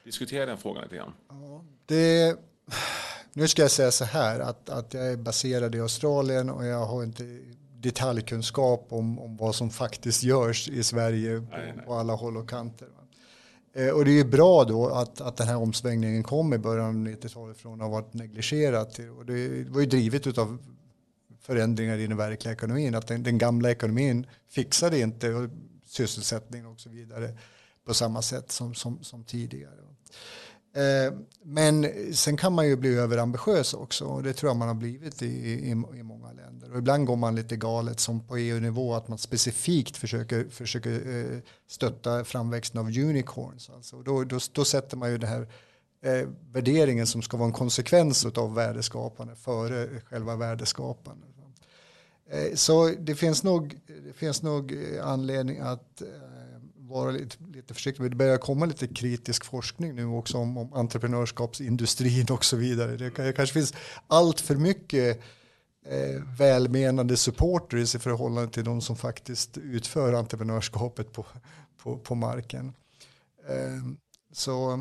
[0.04, 1.13] diskutera den frågan lite grann?
[1.30, 2.40] Ja, det,
[3.34, 6.86] nu ska jag säga så här att, att jag är baserad i Australien och jag
[6.86, 7.40] har inte
[7.80, 11.86] detaljkunskap om, om vad som faktiskt görs i Sverige på, nej, nej.
[11.86, 12.88] på alla håll och kanter.
[13.74, 16.94] Eh, och det är bra då att, att den här omsvängningen kom i början av
[16.94, 19.00] 90-talet från att ha varit negligerat.
[19.18, 20.58] Och det var ju drivet av
[21.48, 22.96] förändringar i den verkliga ekonomin.
[22.96, 25.50] Att den, den gamla ekonomin fixade inte
[25.86, 27.38] sysselsättning och så vidare
[27.86, 29.74] på samma sätt som, som, som tidigare.
[30.76, 34.76] Eh, men sen kan man ju bli överambitiös också och det tror jag man har
[34.76, 36.72] blivit i, i, i många länder.
[36.72, 41.40] Och ibland går man lite galet som på EU-nivå att man specifikt försöker, försöker eh,
[41.68, 43.70] stötta framväxten av unicorns.
[43.70, 45.48] Alltså då, då, då sätter man ju den här
[46.02, 51.37] eh, värderingen som ska vara en konsekvens av värdeskapande före själva värdeskapandet.
[52.30, 56.08] Eh, så det finns nog, det finns nog eh, anledning att eh,
[56.76, 58.12] vara lite, lite försiktig.
[58.12, 62.98] Det börjar komma lite kritisk forskning nu också om, om entreprenörskapsindustrin och så vidare.
[62.98, 63.74] Det, det kanske finns
[64.08, 65.20] allt för mycket
[65.86, 71.26] eh, välmenande supporters i förhållande till de som faktiskt utför entreprenörskapet på,
[71.78, 72.74] på, på marken.
[73.50, 73.84] Eh,
[74.32, 74.74] så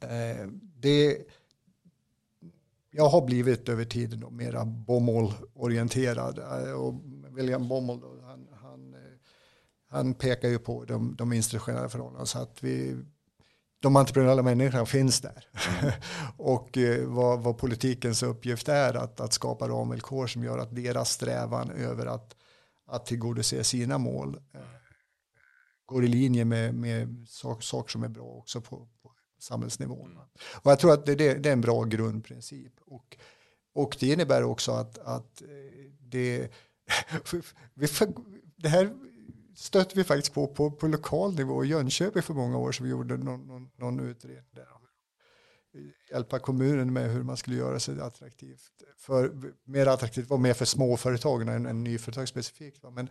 [0.00, 1.18] eh, det
[2.98, 6.38] jag har blivit över tiden då mera bomull-orienterad.
[6.38, 6.94] Eh, och
[7.36, 8.00] William Bommel
[9.90, 13.04] han pekar ju på de, de institutionella förhållandena så att vi,
[13.80, 15.44] de entreprenöriella människorna finns där.
[15.80, 15.92] Mm.
[16.36, 21.10] och eh, vad, vad, politikens uppgift är att, att skapa ramvillkor som gör att deras
[21.10, 22.36] strävan över att,
[22.86, 24.60] att tillgodose sina mål eh,
[25.86, 28.88] går i linje med, med saker sak som är bra också på
[29.38, 30.10] samhällsnivån.
[30.10, 30.22] Mm.
[30.62, 32.72] Och jag tror att det, det, det, är en bra grundprincip.
[32.86, 33.16] Och,
[33.74, 35.48] och det innebär också att, att eh,
[36.00, 36.48] det,
[37.74, 38.08] det,
[38.56, 38.90] det här
[39.56, 42.84] stötte vi faktiskt på, på på lokal nivå i Jönköping för många år sedan.
[42.84, 44.66] Vi gjorde någon, någon, någon utredning där.
[46.10, 48.72] Hjälpa kommunen med hur man skulle göra sig attraktivt.
[48.98, 49.32] För,
[49.64, 52.84] mer attraktivt var mer för småföretagen än, än nyföretag specifikt.
[52.92, 53.08] Men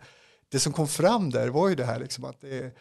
[0.48, 2.72] det som kom fram där var ju det här liksom att det är,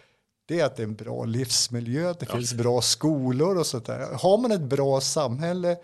[0.47, 2.36] det är att det är en bra livsmiljö, det ja.
[2.36, 4.13] finns bra skolor och sånt där.
[4.13, 5.77] Har man ett bra samhälle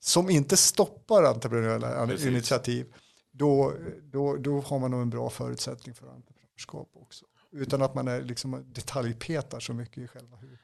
[0.00, 2.26] som inte stoppar entreprenöriella Precis.
[2.26, 2.94] initiativ,
[3.32, 7.24] då, då, då har man nog en bra förutsättning för entreprenörskap också.
[7.52, 10.58] Utan att man är liksom detaljpetar så mycket i själva hur.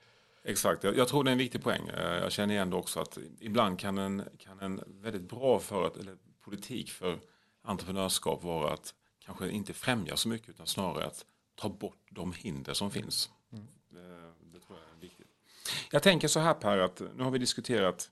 [0.44, 1.88] Exakt, jag, tror det är en viktig poäng.
[1.88, 6.00] Eh, jag känner igen det också att ibland kan en, kan en väldigt bra för,
[6.00, 7.18] eller politik för
[7.62, 12.74] entreprenörskap vara att kanske inte främja så mycket utan snarare att ta bort de hinder
[12.74, 13.30] som finns.
[13.96, 14.10] Mm.
[14.10, 15.26] Det, det, tror jag är viktigt.
[15.90, 18.10] Jag tänker så här Per, att nu har vi diskuterat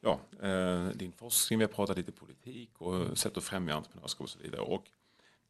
[0.00, 4.30] ja, eh, din forskning, vi har pratat lite politik och sätt att främja entreprenörskap och
[4.30, 4.60] så vidare.
[4.60, 4.84] Och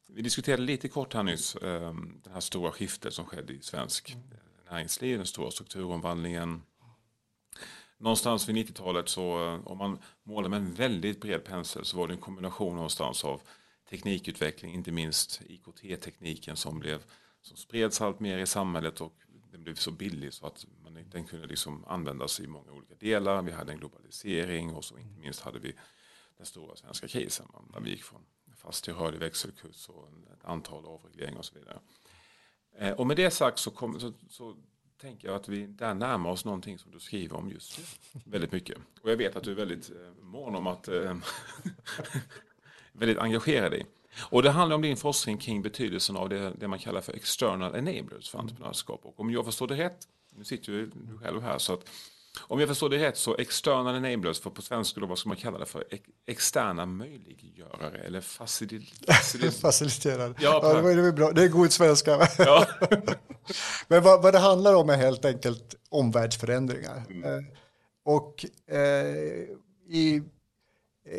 [0.07, 4.11] vi diskuterade lite kort här nyss ehm, det här stora skiftet som skedde i svensk
[4.11, 4.25] mm.
[4.70, 6.62] näringsliv, den stora strukturomvandlingen.
[7.99, 12.09] Någonstans vid 90-talet så eh, om man målar med en väldigt bred pensel så var
[12.09, 13.42] det en kombination någonstans av
[13.90, 17.03] teknikutveckling, inte minst IKT-tekniken som, blev,
[17.42, 19.14] som spreds allt mer i samhället och
[19.52, 23.42] den blev så billig så att man, den kunde liksom användas i många olika delar.
[23.42, 25.74] Vi hade en globalisering och så inte minst hade vi
[26.36, 27.46] den stora svenska krisen.
[27.72, 28.20] Där vi gick från
[28.56, 31.80] fast till rörlig växelkurs och ett antal avregleringar och så vidare.
[32.78, 34.56] Eh, och med det sagt så, kom, så, så,
[35.00, 37.84] tänker jag att vi där närmar oss någonting som du skriver om just nu.
[38.24, 38.78] Väldigt mycket.
[39.02, 41.16] Och jag vet att du är väldigt eh, mån om att eh,
[42.92, 43.86] väldigt engagerad i.
[44.18, 47.75] Och det handlar om din forskning kring betydelsen av det, det man kallar för external
[47.75, 49.01] enablers för entreprenörskap.
[49.05, 49.99] Och om jag förstår det rätt,
[50.35, 51.88] nu sitter ju du själv här, så att
[52.46, 55.37] om jag förstår det rätt så external enablers, för på svenska då, vad ska man
[55.37, 55.85] kalla det för?
[56.27, 58.87] externa möjliggörare eller facil
[59.61, 60.35] faciliterare.
[60.40, 61.33] Ja, ja, det, bra.
[61.33, 62.29] det är god svenska.
[62.38, 62.66] Ja.
[63.88, 67.05] Men vad, vad, det handlar om är helt enkelt omvärldsförändringar.
[67.11, 67.25] Mm.
[67.25, 67.44] Eh,
[68.05, 68.77] och eh,
[69.88, 70.23] i,
[71.07, 71.18] eh,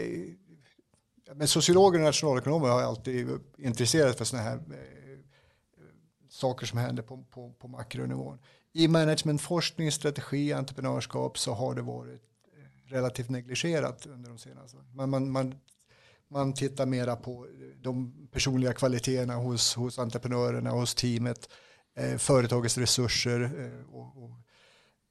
[1.35, 5.19] men sociologer och nationalekonomer har alltid intresserat för sådana här eh,
[6.29, 8.39] saker som händer på, på, på makronivån
[8.73, 12.21] i managementforskning, strategi, entreprenörskap så har det varit
[12.57, 14.87] eh, relativt negligerat under de senaste åren.
[14.93, 15.55] Man, man, man,
[16.27, 21.49] man tittar mera på eh, de personliga kvaliteterna hos, hos entreprenörerna, hos teamet,
[21.95, 24.31] eh, företagets resurser eh, och, och,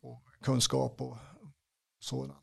[0.03, 1.17] och, kunskap och
[1.99, 2.40] sådant.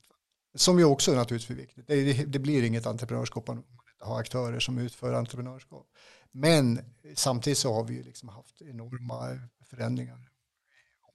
[0.58, 1.88] Som ju också naturligtvis är viktigt.
[1.88, 5.88] Det, det blir inget entreprenörskap om man inte har aktörer som utför entreprenörskap.
[6.32, 6.80] Men
[7.16, 9.40] samtidigt så har vi ju liksom haft enorma
[9.70, 10.30] förändringar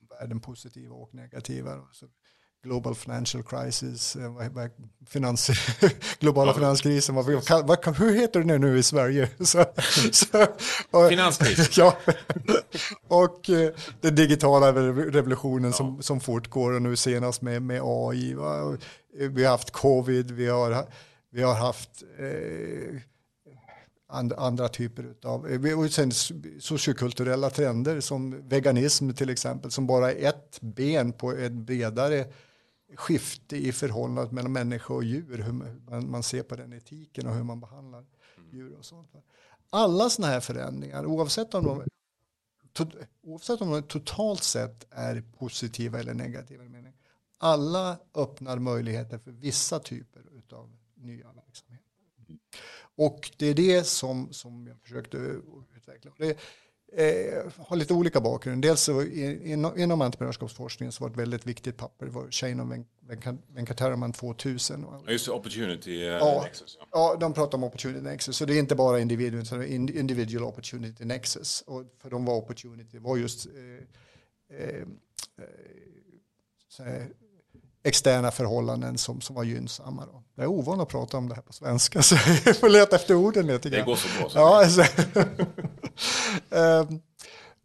[0.01, 1.87] Omvärlden positiva och negativa.
[1.91, 2.07] Så
[2.63, 4.67] global financial crisis, eh,
[5.07, 5.49] finans,
[6.19, 6.55] globala ja.
[6.55, 7.25] finanskrisen, vad,
[7.65, 9.29] vad, hur heter det nu i Sverige?
[9.39, 9.65] Så,
[10.11, 10.47] så,
[10.91, 11.77] och, Finanskris.
[11.77, 11.97] ja,
[13.07, 13.71] och eh,
[14.01, 15.77] den digitala revolutionen ja.
[15.77, 18.33] som, som fortgår och nu senast med, med AI.
[18.33, 18.77] Va?
[19.13, 20.85] Vi har haft covid, vi har,
[21.31, 22.99] vi har haft eh,
[24.07, 26.11] and, andra typer av, eh, och sen
[26.59, 32.25] sociokulturella trender som veganism till exempel, som bara är ett ben på ett bredare
[32.95, 37.35] skifte i förhållandet mellan människa och djur, hur man, man ser på den etiken och
[37.35, 38.05] hur man behandlar
[38.37, 38.49] mm.
[38.51, 39.09] djur och sånt.
[39.69, 41.83] Alla sådana här förändringar, oavsett om de,
[42.73, 42.85] to,
[43.21, 46.63] oavsett om de totalt sett är positiva eller negativa,
[47.37, 51.83] alla öppnar möjligheter för vissa typer av nya verksamheter.
[52.95, 55.17] Och det är det som, som jag försökte
[55.75, 56.11] utveckla.
[56.17, 56.39] Det,
[56.95, 58.61] eh, har lite olika bakgrund.
[58.61, 62.05] Dels så inom, inom entreprenörskapsforskningen så var ett väldigt viktigt papper.
[62.05, 62.85] Det var Shane och
[63.55, 64.85] Venkataraman 2000.
[65.07, 66.77] Just Opportunity uh, ja, Nexus.
[66.79, 66.87] Ja.
[66.91, 68.37] ja, de pratar om Opportunity Nexus.
[68.37, 71.63] Så det är inte bara individual, utan individual Opportunity Nexus.
[71.67, 74.81] Och för de var Opportunity var just eh, eh,
[76.87, 77.07] eh
[77.83, 80.05] externa förhållanden som, som var gynnsamma.
[80.05, 80.23] Då.
[80.35, 83.15] Jag är ovan att prata om det här på svenska så jag får leta efter
[83.15, 84.29] orden lite Det går så bra.
[84.29, 84.83] Så ja, alltså.
[86.49, 86.99] Ehm,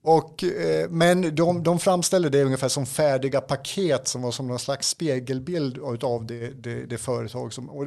[0.02, 4.58] och, eh, men de, de framställde det ungefär som färdiga paket som var som någon
[4.58, 7.70] slags spegelbild av det, det, det företag som...
[7.70, 7.86] Och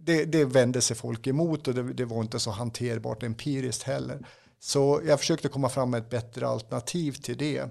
[0.00, 4.26] det, det vände sig folk emot och det, det var inte så hanterbart empiriskt heller.
[4.60, 7.58] Så jag försökte komma fram med ett bättre alternativ till det.
[7.58, 7.70] Ehm,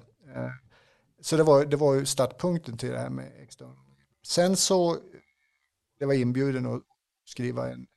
[1.21, 3.75] så det var, det var startpunkten till det här med extern
[4.27, 4.97] Sen så,
[5.99, 6.81] det var inbjuden att
[7.25, 7.87] skriva en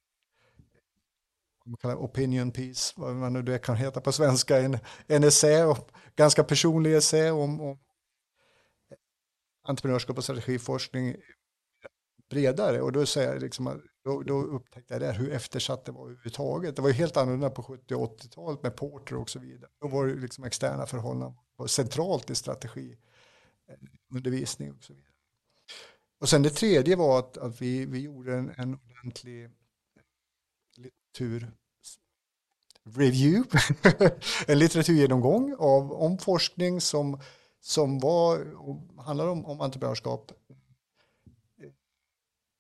[1.85, 5.77] opinion piece, vad man nu det kan heta på svenska, en, en essä,
[6.17, 7.79] ganska personlig essä om, om
[9.69, 11.17] entreprenörskap och strategiforskning
[12.31, 12.81] bredare.
[12.81, 16.77] Och då, säger jag liksom, då, då upptäckte jag där hur eftersatt det var överhuvudtaget.
[16.77, 19.71] Det var ju helt annorlunda på 70 och 80-talet med Porter och så vidare.
[19.81, 24.69] Då var det liksom externa förhållanden centralt i strategiundervisning.
[24.69, 25.11] Eh, och så vidare.
[26.21, 29.51] Och sen det tredje var att, att vi, vi gjorde en, en ordentlig eh,
[30.77, 31.53] litteratur
[32.95, 33.45] review,
[34.47, 37.21] en litteraturgenomgång av, om forskning som,
[37.61, 38.47] som var,
[39.03, 40.33] handlar om, om entreprenörskap
[41.63, 41.69] eh,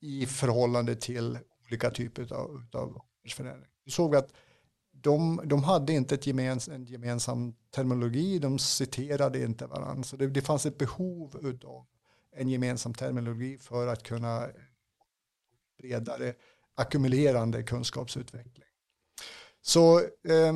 [0.00, 3.00] i förhållande till olika typer av, av
[3.36, 3.70] förändring.
[3.84, 4.32] Vi såg att
[4.92, 10.02] de, de hade inte ett gemens, en gemensam terminologi, de citerade inte varandra.
[10.02, 11.86] Så det, det fanns ett behov av
[12.36, 14.48] en gemensam terminologi för att kunna
[15.78, 16.34] bredare
[16.74, 18.69] ackumulerande kunskapsutveckling.
[19.62, 20.54] Så eh,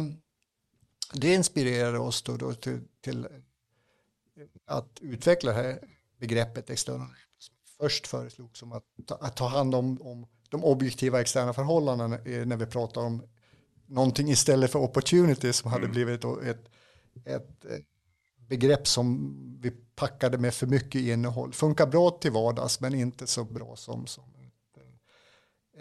[1.12, 3.26] det inspirerade oss då, då till, till,
[4.66, 5.78] att utveckla det här
[6.18, 7.10] begreppet externa
[7.78, 8.84] först föreslog som att,
[9.20, 13.22] att ta hand om, om de objektiva externa förhållandena när vi pratar om
[13.86, 15.92] någonting istället för opportunity som hade mm.
[15.92, 16.70] blivit ett,
[17.24, 17.86] ett, ett
[18.36, 21.52] begrepp som vi packade med för mycket innehåll.
[21.52, 24.82] Funkar bra till vardags men inte så bra som, som ett,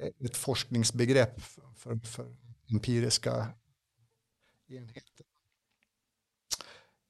[0.01, 2.35] eh, ett forskningsbegrepp för, för
[2.71, 3.47] empiriska
[4.67, 5.25] enheter.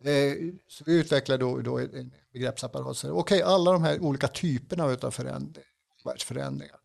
[0.03, 3.03] Eh, så vi utvecklade då, då en begreppsapparat.
[3.03, 5.65] Okej, okay, alla de här olika typerna av förändring,
[6.05, 6.79] världsförändringar.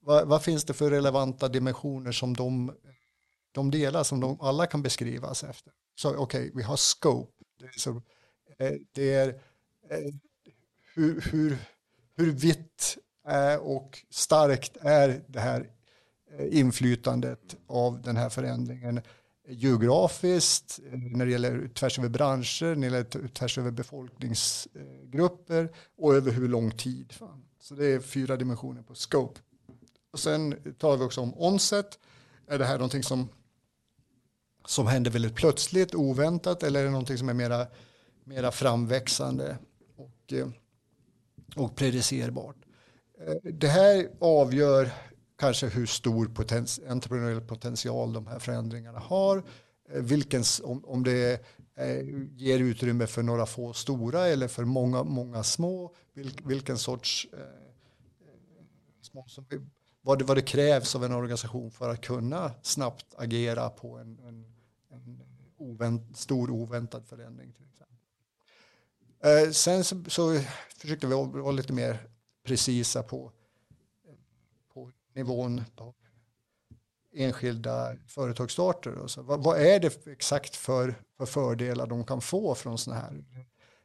[0.00, 2.76] Vad, vad, finns det för relevanta dimensioner som de,
[3.52, 5.72] de delar som de alla kan beskrivas efter?
[5.94, 7.32] Så okej, okay, vi har scope.
[7.58, 8.02] Det är så
[8.58, 9.28] eh, det är
[9.90, 10.14] eh,
[10.94, 11.58] hur, hur,
[12.16, 12.98] hur vitt
[13.60, 15.70] och starkt är det här
[16.38, 19.00] Eh, inflytandet av den här förändringen
[19.48, 25.70] geografiskt, eh, när det gäller tvärs över branscher, när det gäller tvärs över befolkningsgrupper eh,
[25.96, 27.14] och över hur lång tid.
[27.60, 29.40] Så det är fyra dimensioner på scope.
[30.12, 31.98] Och sen talar vi också om onset.
[32.46, 33.28] Är det här någonting som,
[34.66, 37.66] som händer väldigt plötsligt, oväntat eller är det någonting som är mera
[38.24, 39.58] mera framväxande
[39.96, 40.32] och,
[41.56, 42.56] och predicerbart.
[43.42, 44.90] Det här avgör
[45.44, 49.42] kanske hur stor potens, entreprenöriell potential de här förändringarna har.
[49.88, 51.32] Eh, vilken, om, om det
[51.76, 52.02] eh,
[52.36, 55.94] ger utrymme för några få stora eller för många, många små.
[56.44, 57.38] vilken sorts eh,
[59.02, 59.26] små,
[60.02, 64.18] vad, det, vad det krävs av en organisation för att kunna snabbt agera på en,
[64.18, 64.44] en,
[64.90, 65.20] en
[65.58, 67.52] ovänt, stor oväntad förändring.
[67.52, 67.64] Till
[69.24, 70.40] Eh, sen så, så,
[70.76, 72.08] försökte vi vara lite mer
[72.46, 73.32] precisa på, på
[75.14, 75.94] nivån på
[77.14, 78.94] enskilda företagsstarter.
[78.98, 79.22] Och så.
[79.22, 83.24] Vad, vad, är det exakt för, för fördelar de kan få från sådana här?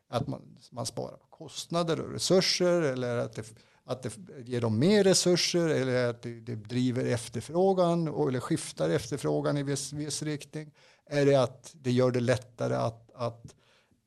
[0.09, 4.11] Att man, man sparar på kostnader och resurser eller att det, att det
[4.45, 9.63] ger dem mer resurser eller att det, det driver efterfrågan och, eller skiftar efterfrågan i
[9.63, 10.71] viss, viss riktning.
[11.05, 13.55] Är det att det gör det lättare att, att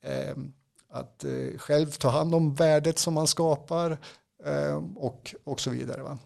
[0.02, 0.36] eh,
[0.92, 3.98] att eh, själv ta hand om värdet som man skapar
[4.44, 6.02] eh, och, och så vidare.
[6.02, 6.18] Va?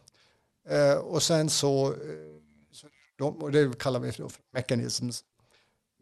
[0.69, 1.97] Eh, och sen så, eh,
[2.73, 2.87] så
[3.19, 5.25] de, och det kallar vi för mechanisms.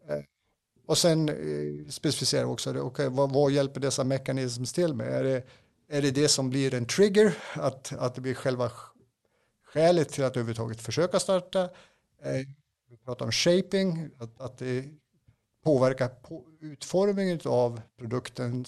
[0.09, 0.23] Eh,
[0.85, 5.07] och sen eh, specificerar vi också det, okay, vad, vad hjälper dessa mechanisms till med?
[5.07, 5.43] Är det,
[5.89, 8.71] är det det som blir en trigger, att, att det blir själva
[9.63, 11.63] skälet till att överhuvudtaget försöka starta?
[12.21, 12.47] Eh,
[12.89, 14.85] vi pratar om shaping, att, att det
[15.63, 18.65] påverkar på utformningen av produkten,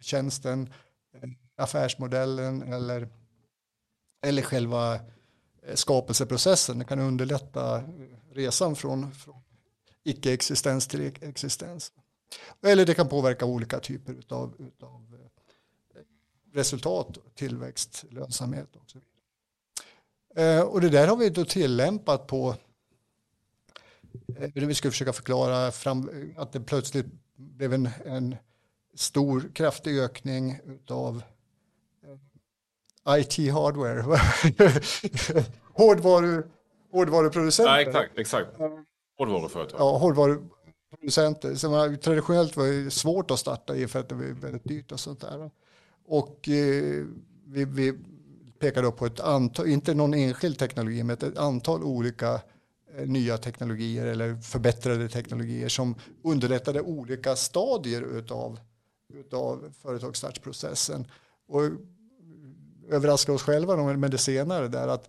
[0.00, 0.72] tjänsten,
[1.14, 3.08] eh, affärsmodellen eller,
[4.26, 5.00] eller själva eh,
[5.66, 6.78] Eh, skapelseprocessen.
[6.78, 7.84] Det kan underlätta
[8.32, 9.42] resan från, från
[10.04, 11.92] icke-existens till existens.
[12.62, 15.18] Eller det kan påverka olika typer av, utav
[15.94, 16.00] eh,
[16.52, 20.58] resultat, tillväxt, lönsamhet och så vidare.
[20.58, 22.56] Eh, och det där har vi då tillämpat på
[24.54, 27.06] vi skulle försöka förklara fram, att det plötsligt
[27.36, 28.36] blev en, en
[28.94, 31.22] stor kraftig ökning av
[33.06, 34.02] eh, IT-hardware.
[35.72, 36.42] Hårdvaru,
[36.92, 37.72] hårdvaruproducenter.
[37.72, 38.48] Ja, exakt, exakt.
[39.18, 39.80] Hårdvaruföretag.
[39.80, 41.54] Ja, hårdvaruproducenter.
[41.54, 45.00] Som traditionellt var det svårt att starta i för att det var väldigt dyrt och
[45.00, 45.50] sånt där.
[46.06, 47.04] Och eh,
[47.46, 47.98] vi, vi
[48.58, 52.40] pekar då på ett antal, inte någon enskild teknologi, men ett antal olika
[52.98, 58.60] Eh, nya teknologier eller förbättrade teknologier som underlättade olika stadier utav,
[59.14, 61.06] utav företagsstartsprocessen.
[61.48, 61.60] Och
[62.90, 65.08] överraska oss själva med det senare där att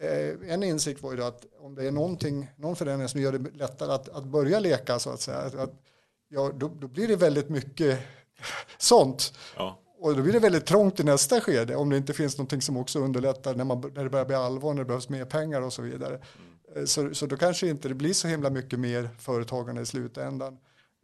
[0.00, 3.50] eh, en insikt var ju att om det är någonting, någon förändring som gör det
[3.56, 5.82] lättare att, att börja leka så att säga, att,
[6.28, 7.98] ja, då, då blir det väldigt mycket
[8.78, 9.32] sånt.
[9.56, 9.78] Ja.
[9.98, 12.76] Och då blir det väldigt trångt i nästa skede om det inte finns någonting som
[12.76, 15.72] också underlättar när, man, när det börjar bli allvar, när det behövs mer pengar och
[15.72, 16.14] så vidare.
[16.14, 16.56] Mm.
[16.76, 20.58] Eh, så, så då kanske inte det blir så himla mycket mer företagande i slutändan.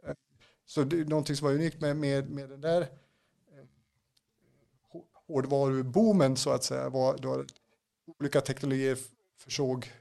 [0.07, 0.13] Eh,
[0.65, 2.87] så det är någonting som var unikt med, med, med den där
[5.33, 7.45] hårdvaruboomen så att säga var då
[8.19, 8.97] olika teknologier
[9.37, 9.91] försåg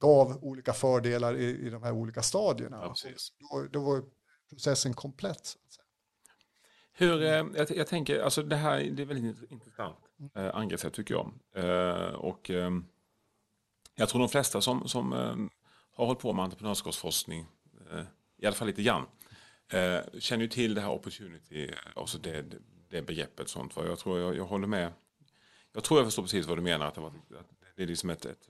[0.00, 2.76] gav olika fördelar i, i de här olika stadierna.
[2.82, 2.94] Ja,
[3.38, 4.04] då, då, var
[4.50, 5.56] processen komplett.
[6.92, 9.98] Hur, jag, jag, tänker, alltså det här det är väldigt intressant
[10.34, 11.32] eh, angreppssätt tycker jag.
[11.54, 12.70] Eh, och eh,
[13.94, 15.36] jag tror de flesta som, som eh,
[15.96, 17.46] har hållit på med entreprenörskapsforskning,
[17.90, 18.02] eh,
[18.38, 19.06] i alla fall lite grann,
[19.72, 22.44] eh, känner ju till det här opportunity, alltså det,
[22.90, 23.48] det, begreppet.
[23.48, 23.72] Sånt.
[23.76, 24.92] Jag tror jag, jag håller med.
[25.72, 26.86] Jag tror jag förstår precis vad du menar.
[26.86, 28.48] Att det, var, att det är liksom ett, ett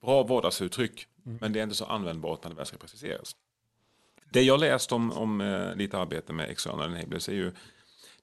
[0.00, 1.38] bra vardagsuttryck, mm.
[1.40, 3.36] men det är inte så användbart när det väl ska preciseras.
[4.30, 7.52] Det jag läst om, om eh, lite arbete med external enablers är ju,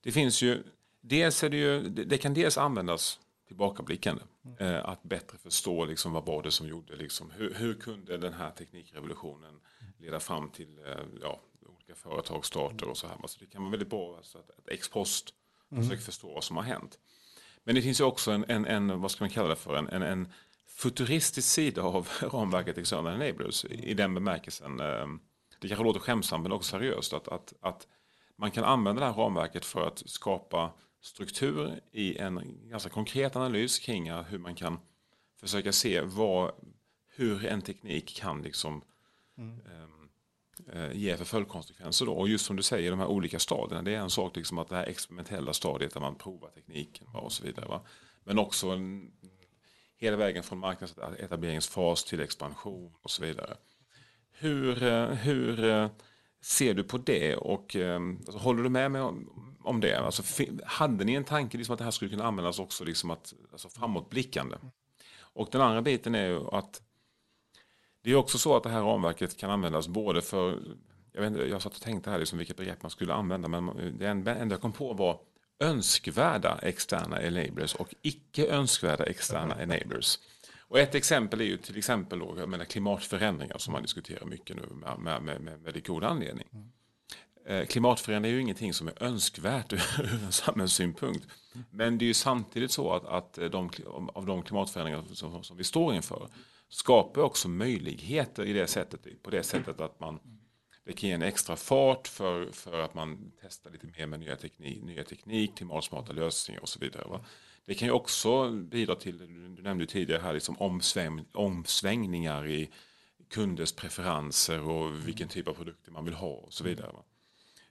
[0.02, 0.64] det finns ju,
[1.02, 4.22] dels är det ju, det, det kan dels användas tillbakablickande.
[4.60, 4.86] Mm.
[4.86, 8.52] att bättre förstå liksom, vad var det som gjorde, liksom, hur, hur kunde den här
[8.52, 9.60] teknikrevolutionen
[9.98, 13.16] leda fram till eh, ja, olika företagsstarter och så här.
[13.22, 15.34] Alltså, det kan vara väldigt bra alltså, att, att ex post
[15.72, 15.84] mm.
[15.84, 17.00] försöka förstå vad som har hänt.
[17.64, 19.90] Men det finns ju också en, en, en vad ska man kalla det för, en,
[19.90, 20.28] en, en
[20.68, 25.08] futuristisk sida av ramverket External Enablers i den bemärkelsen, eh,
[25.62, 27.88] det kanske låter skämsamt men också seriöst, att, att, att
[28.36, 33.80] man kan använda det här ramverket för att skapa struktur i en ganska konkret analys
[33.80, 34.80] kring hur man kan
[35.40, 36.52] försöka se vad,
[37.08, 38.82] hur en teknik kan liksom,
[39.38, 39.60] mm.
[40.74, 42.06] Eh, ger för följdkonsekvenser.
[42.06, 42.14] Då.
[42.14, 44.68] Och just som du säger, de här olika stadierna, det är en sak liksom att
[44.68, 47.66] det här experimentella stadiet där man provar tekniken och så vidare.
[47.66, 47.82] Va?
[48.24, 49.12] Men också en,
[49.98, 53.58] hela vägen från marknadsetableringsfas till expansion och så vidare.
[54.32, 55.90] Hur, eh, hur eh,
[56.42, 59.30] ser du på det och alltså, håller du med mig om,
[59.64, 60.00] om det?
[60.00, 60.24] Alltså,
[60.66, 63.70] hade ni en tanke liksom att det här skulle kunna användas också liksom att, alltså
[63.70, 64.58] framåtblickande?
[65.18, 66.82] Och den andra biten är ju att
[68.06, 70.60] det är också så att det här ramverket kan användas både för,
[71.12, 73.98] jag, vet inte, jag satt och tänkte här liksom vilket begrepp man skulle använda, men
[73.98, 75.20] det enda jag kom på var
[75.60, 80.20] önskvärda externa enablers och icke önskvärda externa enablers.
[80.68, 84.56] Och ett exempel är ju till exempel då, jag menar, klimatförändringar som man diskuterar mycket
[84.56, 86.48] nu med, med, med, med väldigt god anledning.
[86.54, 86.70] Mm.
[87.46, 91.28] Eh, klimatförändring är ju ingenting som är önskvärt ur en samhällssynpunkt.
[91.72, 93.70] Men det är ju samtidigt så att, att de,
[94.14, 96.30] av de klimatförändringar som, som vi står inför
[96.70, 100.20] skapar också möjligheter i det sättet, på det sättet att man
[100.86, 104.36] det kan ge en extra fart för, för att man testar lite mer med nya
[104.36, 107.08] teknik, nya teknik klimatsmarta lösningar och så vidare.
[107.08, 107.26] Va?
[107.66, 109.18] Det kan ju också bidra till,
[109.56, 112.70] du nämnde tidigare här, liksom omsväng, omsvängningar i
[113.30, 116.92] kunders preferenser och vilken typ av produkter man vill ha och så vidare.
[116.94, 117.04] Va?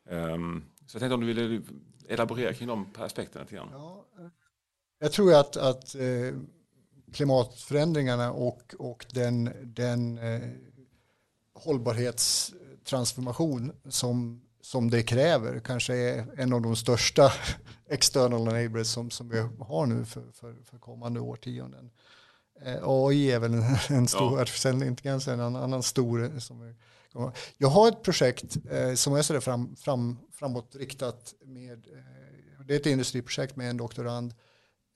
[0.04, 1.62] Um, så jag tänkte om du ville
[2.08, 3.68] elaborera kring de aspekterna lite grann.
[3.72, 4.26] Ja, eh,
[4.98, 6.34] jag tror att, att eh,
[7.14, 10.40] klimatförändringarna och, och den, den eh,
[11.54, 17.32] hållbarhetstransformation som, som det kräver kanske är en av de största
[17.88, 21.90] external enablers som, som vi har nu för, för, för kommande årtionden.
[22.64, 24.42] Eh, AI är väl en, en stor, ja.
[24.42, 26.74] artificiell intelligens en annan, stor som vi
[27.58, 32.80] jag har ett projekt eh, som är sådär fram, fram, framåtriktat med, eh, det är
[32.80, 34.34] ett industriprojekt med en doktorand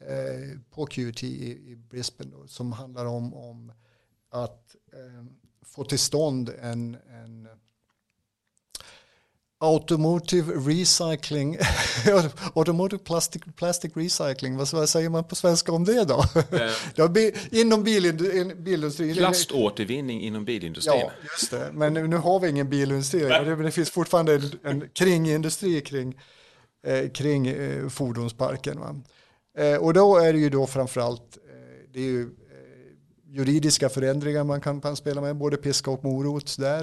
[0.00, 3.72] eh, på QT i, i Brisbane då, som handlar om, om
[4.30, 5.24] att eh,
[5.62, 7.48] få till stånd en, en
[9.60, 11.58] Automotive recycling,
[12.54, 16.24] automotive plastic, plastic recycling, vad, säger man på svenska om det då?
[17.08, 19.14] Bi, inom bilindustrin.
[19.16, 21.00] Plaståtervinning inom bilindustrin.
[21.00, 21.70] Ja, just det.
[21.72, 25.80] Men nu, har vi ingen bilindustri, men det, men det finns fortfarande en, en kringindustri
[25.80, 26.20] kring,
[26.86, 28.80] eh, kring eh, fordonsparken.
[28.80, 28.96] Va?
[29.58, 32.28] Eh, och då är det ju då framförallt eh, det är ju, eh,
[33.26, 36.82] juridiska förändringar man kan, kan spela med, både piska och morot där.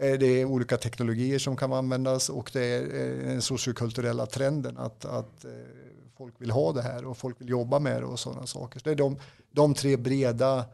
[0.00, 4.78] Eh, det är olika teknologier som kan användas och det är eh, den sociokulturella trenden
[4.78, 5.50] att, att eh,
[6.16, 8.78] folk vill ha det här och folk vill jobba med det och sådana saker.
[8.78, 9.18] Så det är de,
[9.50, 10.64] de tre breda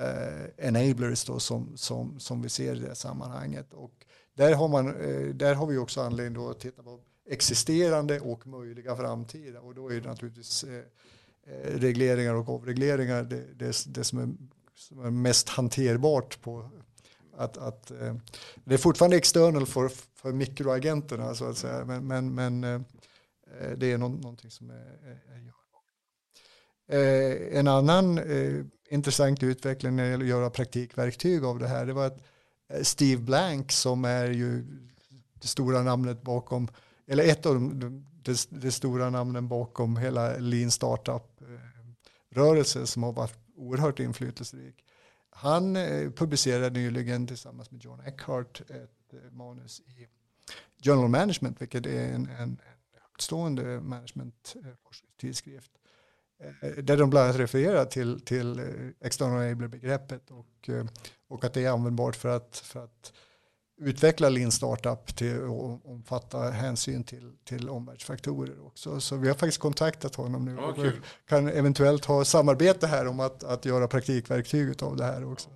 [0.00, 3.74] eh, enablers då som, som, som vi ser i det sammanhanget.
[3.74, 3.92] Och
[4.36, 8.96] där har, man, eh, där har vi också anledning att titta på existerande och möjliga
[8.96, 10.82] framtida och då är det naturligtvis eh,
[11.46, 14.28] eh, regleringar och avregleringar det, det, det som, är,
[14.74, 16.70] som är mest hanterbart på,
[17.36, 18.14] att, att, eh,
[18.64, 22.84] det är fortfarande external för, för mikroagenterna så att säga, men, men, men
[23.76, 25.84] det är någonting som är, är görbart.
[26.88, 28.20] Eh, en annan
[28.90, 32.20] intressant utveckling när det gäller att göra praktikverktyg av det här, det var att
[32.82, 34.64] Steve Blank som är ju
[35.44, 36.68] det stora namnet bakom,
[37.06, 43.12] eller ett av de, det, det stora namnen bakom hela lean startup-rörelsen eh, som har
[43.12, 44.84] varit oerhört inflytelserik
[45.36, 50.06] han eh, publicerade nyligen tillsammans med John Eckhart ett eh, manus i
[50.84, 52.60] Journal Management, vilket är en, en
[52.92, 55.70] högtstående managementtidskrift.
[56.38, 58.60] Eh, där de bland annat refererar till, till
[59.00, 60.70] external enabler-begreppet och,
[61.28, 63.12] och att det är användbart för att, för att
[63.76, 69.00] utveckla Lean Startup till att omfatta hänsyn till, till omvärldsfaktorer också.
[69.00, 70.76] Så vi har faktiskt kontaktat honom nu ja, och
[71.28, 75.48] kan eventuellt ha samarbete här om att, att göra praktikverktyg av det här också.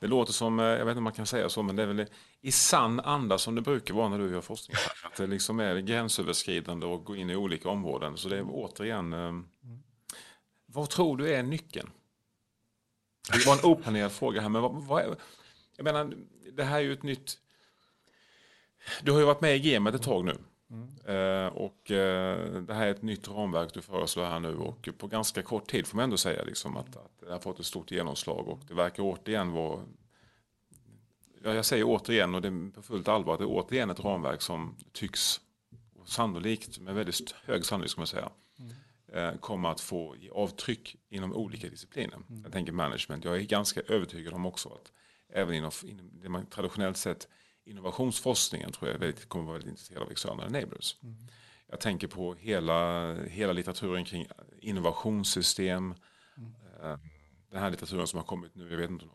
[0.00, 1.86] Det låter som, eh, jag vet inte om man kan säga så, men det är
[1.86, 2.06] väl
[2.40, 4.76] i sann anda som det brukar vara när du gör forskning.
[5.04, 8.16] Att det liksom är gränsöverskridande och går in i olika områden.
[8.16, 9.48] Så det är återigen, mm.
[10.66, 11.90] vad tror du är nyckeln?
[13.32, 15.16] Det var en oplanerad fråga här, men vad, vad är,
[15.76, 16.14] jag menar,
[16.56, 17.38] det här är ju ett nytt...
[19.02, 20.36] Du har ju varit med i gamet ett tag nu.
[20.72, 21.16] Mm.
[21.16, 25.06] Uh, och uh, det här är ett nytt ramverk du föreslår här nu och på
[25.06, 27.90] ganska kort tid får man ändå säga liksom att, att det har fått ett stort
[27.90, 29.82] genomslag och det verkar återigen vara
[31.44, 34.00] ja, jag säger återigen och det är på fullt allvar att det är återigen ett
[34.00, 35.40] ramverk som tycks
[36.04, 39.34] sannolikt med väldigt hög sannolikhet ska man säga mm.
[39.34, 42.14] uh, kommer att få avtryck inom olika discipliner.
[42.14, 42.42] Mm.
[42.42, 43.24] Jag tänker management.
[43.24, 44.92] Jag är ganska övertygad om också att
[45.32, 47.28] även inom, inom det man traditionellt sett
[47.64, 50.96] innovationsforskningen tror jag väldigt, kommer vara väldigt intresserad av external enablers.
[51.02, 51.16] Mm.
[51.66, 54.26] Jag tänker på hela, hela litteraturen kring
[54.60, 55.94] innovationssystem.
[56.36, 56.52] Mm.
[57.50, 59.06] Den här litteraturen som har kommit nu, jag vet inte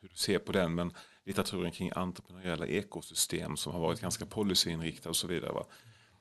[0.00, 0.92] hur du ser på den, men
[1.24, 5.52] litteraturen kring entreprenöriella ekosystem som har varit ganska policyinriktad och så vidare.
[5.52, 5.66] Va?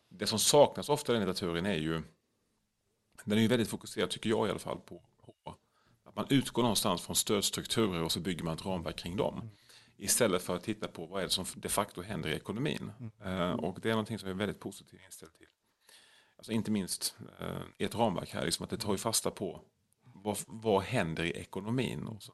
[0.09, 2.01] Det som saknas ofta i den litteraturen är ju,
[3.23, 5.03] den är ju väldigt fokuserad, tycker jag i alla fall, på,
[6.19, 9.49] man utgår någonstans från stödstrukturer och så bygger man ett ramverk kring dem.
[9.97, 12.91] Istället för att titta på vad är det som de facto händer i ekonomin.
[13.23, 15.47] Eh, och det är någonting som jag är väldigt positivt inställd till.
[16.37, 19.61] Alltså inte minst eh, i ett ramverk här, liksom att det tar ju fasta på
[20.01, 22.07] vad, vad händer i ekonomin.
[22.07, 22.33] Och så.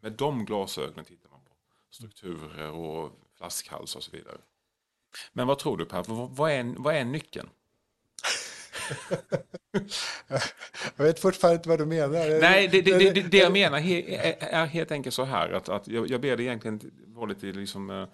[0.00, 1.52] Med de glasögonen tittar man på
[1.90, 4.38] strukturer och flaskhalsar och så vidare.
[5.32, 7.48] Men vad tror du Per, vad, är, vad är nyckeln?
[10.96, 12.40] Jag vet fortfarande inte vad du menar.
[12.40, 16.10] Nej, det, det, det, det jag menar är helt enkelt så här att, att jag,
[16.10, 18.06] jag ber dig egentligen vara lite liksom, uh,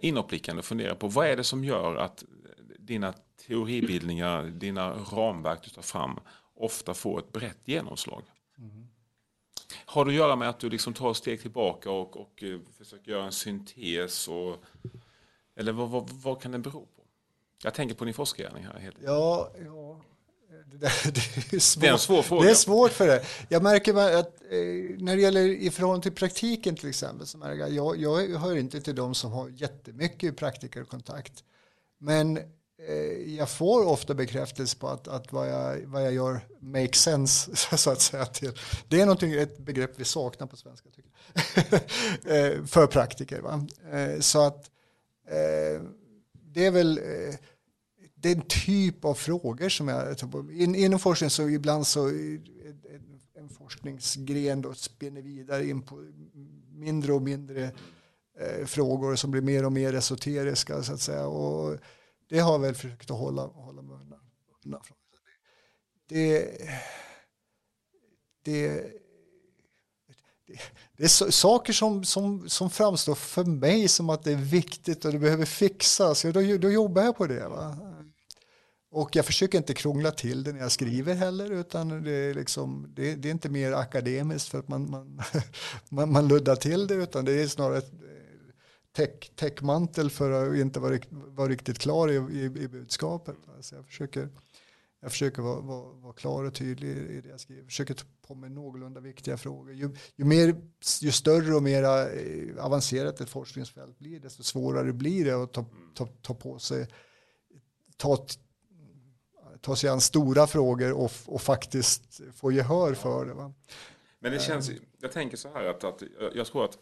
[0.00, 2.24] inåtblickande och fundera på vad är det som gör att
[2.78, 3.14] dina
[3.46, 6.20] teoribildningar, dina ramverk du tar fram
[6.54, 8.22] ofta får ett brett genomslag.
[8.58, 8.86] Mm.
[9.84, 13.10] Har det att göra med att du liksom tar steg tillbaka och, och uh, försöker
[13.10, 14.28] göra en syntes?
[14.28, 14.64] Och,
[15.56, 16.93] eller vad, vad, vad kan det bero på?
[17.64, 18.78] Jag tänker på din forskargärning här.
[18.78, 20.00] Helt ja, ja.
[20.70, 20.92] Det, där,
[21.50, 21.80] det, är svårt.
[21.80, 22.44] det är en svår fråga.
[22.44, 23.24] Det är svårt för det.
[23.48, 24.58] Jag märker att eh,
[24.98, 28.56] när det gäller i förhållande till praktiken till exempel, så märker jag, jag, jag hör
[28.56, 31.44] inte till de som har jättemycket praktikerkontakt.
[31.98, 32.36] Men
[32.88, 37.56] eh, jag får ofta bekräftelse på att, att vad, jag, vad jag gör makes sense,
[37.76, 38.26] så att säga.
[38.26, 38.52] Till.
[38.88, 41.10] Det är ett begrepp vi saknar på svenska, tycker
[42.58, 43.40] eh, för praktiker.
[43.40, 43.66] Va?
[44.20, 44.70] Så att
[46.32, 47.00] det är väl
[48.24, 50.52] den typ av frågor som jag tar på.
[50.52, 52.44] In, inom forskning så ibland så en,
[53.34, 56.04] en forskningsgren då spinner vidare in på
[56.72, 57.64] mindre och mindre
[58.40, 61.26] eh, frågor som blir mer och mer esoteriska så att säga.
[61.26, 61.78] Och
[62.28, 64.20] det har jag väl försökt att hålla, hålla mig undan,
[64.64, 64.96] undan från.
[66.08, 66.58] Det,
[68.44, 68.92] det,
[70.96, 75.12] det, är saker som, som, som framstår för mig som att det är viktigt och
[75.12, 76.22] det behöver fixas.
[76.22, 77.48] Då, då jobbar jag på det.
[77.48, 77.93] Va?
[78.94, 82.92] Och jag försöker inte krångla till det när jag skriver heller utan det är, liksom,
[82.96, 85.22] det, det är inte mer akademiskt för att man, man,
[85.88, 88.54] man, man luddar till det utan det är snarare ett eh,
[88.92, 93.36] täck, täckmantel för att inte vara, vara riktigt klar i, i, i budskapet.
[93.56, 94.28] Alltså jag försöker,
[95.00, 97.62] jag försöker vara, vara, vara klar och tydlig i det jag skriver.
[97.62, 99.74] Jag försöker ta på mig någorlunda viktiga frågor.
[99.74, 100.56] Ju, ju, mer,
[101.00, 105.64] ju större och mer eh, avancerat ett forskningsfält blir desto svårare blir det att ta,
[105.94, 106.86] ta, ta på sig
[107.96, 108.26] ta,
[109.64, 113.34] ta sig an stora frågor och, och faktiskt få gehör för det.
[113.34, 113.52] Va?
[114.18, 116.02] Men det känns, jag tänker så här att, att
[116.34, 116.78] jag tror att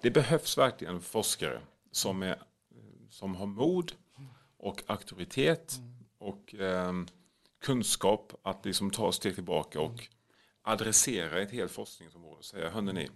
[0.00, 1.60] det behövs verkligen forskare
[1.92, 2.42] som, är,
[3.10, 3.92] som har mod
[4.58, 5.80] och auktoritet
[6.18, 6.92] och eh,
[7.62, 10.08] kunskap att liksom ta steg tillbaka och
[10.62, 13.08] adressera ett helt forskningsområde och säga, hörni,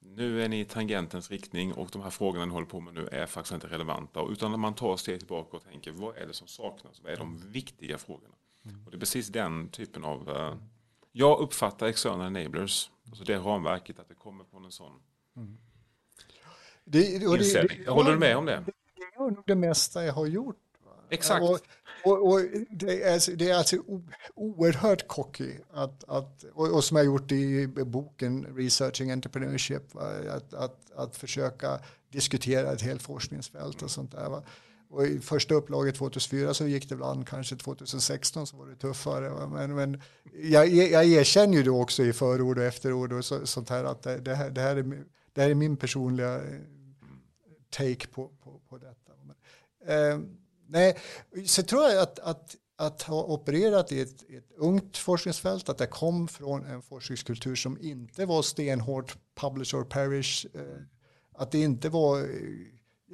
[0.00, 3.08] nu är ni i tangentens riktning och de här frågorna ni håller på med nu
[3.12, 4.26] är faktiskt inte relevanta.
[4.30, 7.00] Utan man tar steg tillbaka och tänker vad är det som saknas?
[7.02, 8.34] Vad är de viktiga frågorna?
[8.64, 8.84] Mm.
[8.84, 10.56] Och det är precis den typen av, uh,
[11.12, 14.92] jag uppfattar external enablers, alltså det ramverket, att det kommer från en sån
[15.36, 15.58] mm.
[16.84, 18.64] det, det, det, Håller du med om det?
[18.96, 20.56] Det är nog det mesta jag har gjort.
[21.10, 21.42] Exakt.
[21.42, 21.58] Och,
[22.04, 22.40] och, och
[22.70, 23.76] det, är, det är alltså
[24.34, 29.96] oerhört cocky att, att och, och, som jag gjort i boken Researching Entrepreneurship,
[30.30, 31.80] att, att, att försöka
[32.12, 34.28] diskutera ett helt forskningsfält och sånt där.
[34.28, 34.42] Va?
[34.90, 39.28] Och i första upplaget 2004 så gick det ibland, kanske 2016 så var det tuffare.
[39.28, 39.46] Va?
[39.46, 40.02] Men, men
[40.42, 44.02] jag, jag erkänner ju då också i förord och efterord och så, sånt här att
[44.02, 46.40] det, det, här, det, här är, det här är min personliga
[47.70, 49.12] take på, på, på detta.
[49.24, 49.36] Men,
[49.88, 50.18] eh,
[50.70, 50.98] nej,
[51.46, 55.86] så tror jag att, att, att ha opererat i ett, ett ungt forskningsfält, att det
[55.86, 60.82] kom från en forskningskultur som inte var stenhårt publish or perish, eh,
[61.32, 62.26] att det inte var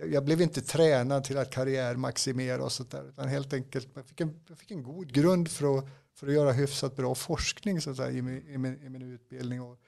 [0.05, 4.21] jag blev inte tränad till att karriärmaximera och sånt där, utan helt enkelt jag fick
[4.21, 7.95] en, jag fick en god grund för att, för att göra hyfsat bra forskning så
[7.95, 9.63] säga, i, min, i, min, i min utbildning.
[9.63, 9.79] Och,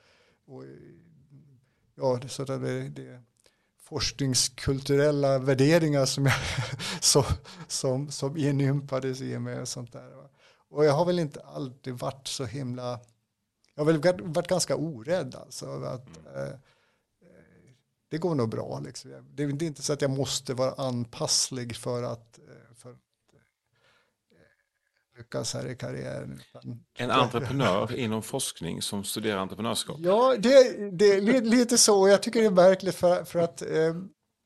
[0.46, 0.64] och
[1.94, 3.22] ja, så att det, det,
[3.88, 6.34] forskningskulturella värderingar som, jag,
[7.00, 7.24] som,
[7.68, 10.12] som, som inympades i mig och sånt där.
[10.70, 13.00] Och jag har väl inte alltid varit så himla,
[13.74, 15.66] jag har väl varit ganska orädd alltså.
[15.66, 16.48] Att, mm.
[16.48, 16.58] eh,
[18.10, 18.80] det går nog bra.
[18.80, 19.10] Liksom.
[19.34, 22.67] Det är inte så att jag måste vara anpasslig för att, eh,
[25.18, 26.40] lyckas här i karriären.
[26.98, 29.96] En entreprenör inom forskning som studerar entreprenörskap?
[30.00, 32.08] Ja, det, det är lite så.
[32.08, 33.94] Jag tycker det är märkligt för, för att eh,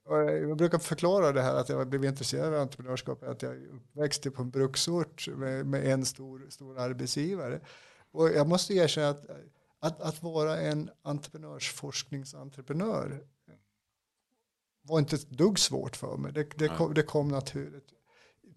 [0.04, 4.42] jag brukar förklara det här att jag blev intresserad av entreprenörskap att jag uppväxt på
[4.42, 7.60] en bruksort med, med en stor, stor arbetsgivare.
[8.12, 9.26] Och jag måste erkänna att,
[9.80, 13.24] att, att vara en entreprenörsforskningsentreprenör
[14.82, 16.32] var inte ett dugg svårt för mig.
[16.32, 17.91] Det, det, kom, det kom naturligt.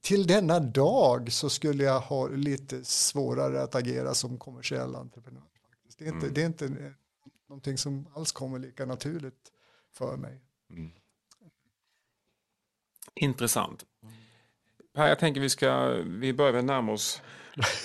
[0.06, 5.43] Till denna dag så skulle jag ha lite svårare att agera som kommersiell entreprenör.
[5.97, 6.34] Det är inte, mm.
[6.34, 6.93] det är inte
[7.49, 9.51] någonting som alls kommer lika naturligt
[9.93, 10.41] för mig.
[10.70, 10.91] Mm.
[13.16, 13.86] Intressant.
[14.93, 17.22] Per, jag tänker vi ska, vi börjar närma oss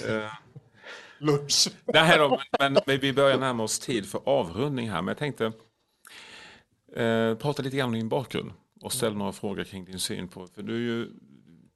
[0.08, 0.30] eh,
[1.18, 1.68] lunch.
[1.84, 5.02] Nej då, men, vi börjar närma oss tid för avrundning här.
[5.02, 5.52] Men jag tänkte,
[6.96, 8.52] Eh, prata lite grann om din bakgrund
[8.82, 11.10] och ställ några frågor kring din syn på, för du är ju,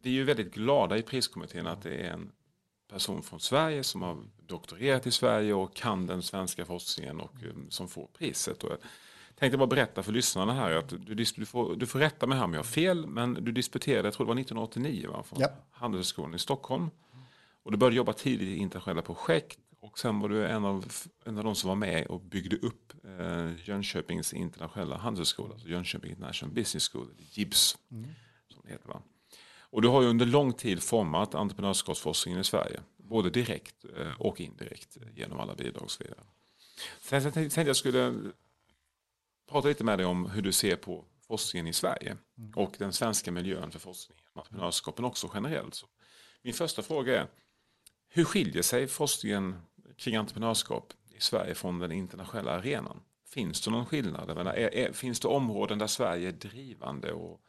[0.04, 2.32] vi är ju väldigt glada i priskommittén att det är en
[2.88, 7.66] person från Sverige som har doktorerat i Sverige och kan den svenska forskningen och um,
[7.70, 8.64] som får priset.
[8.64, 8.78] Och jag
[9.36, 12.44] tänkte bara berätta för lyssnarna här att du, du, får, du får rätta mig här
[12.44, 15.48] om jag har fel, men du disputerade, jag tror det var 1989, va, från ja.
[15.70, 16.90] Handelshögskolan i Stockholm.
[17.62, 20.92] Och du började jobba tidigt i internationella projekt och sen var du en av,
[21.24, 26.10] en av de som var med och byggde upp eh, Jönköpings internationella handelshögskola, alltså Jönköping
[26.10, 27.78] International Business School, JIBS.
[27.90, 28.10] Mm.
[28.48, 29.02] Som det heter, va?
[29.74, 34.40] Och du har ju under lång tid format entreprenörskapsforskningen i Sverige, både direkt eh, och
[34.40, 36.20] indirekt genom alla bidrag och så vidare.
[37.00, 38.14] Sen tänkte jag skulle
[39.50, 42.52] prata lite med dig om hur du ser på forskningen i Sverige mm.
[42.56, 45.74] och den svenska miljön för forskning, entreprenörskapen också generellt.
[45.74, 45.86] Så
[46.42, 47.26] min första fråga är,
[48.08, 49.56] hur skiljer sig forskningen
[49.96, 53.00] kring entreprenörskap i Sverige från den internationella arenan?
[53.28, 54.36] Finns det någon skillnad?
[54.36, 57.40] Menar, är, är, finns det områden där Sverige är drivande och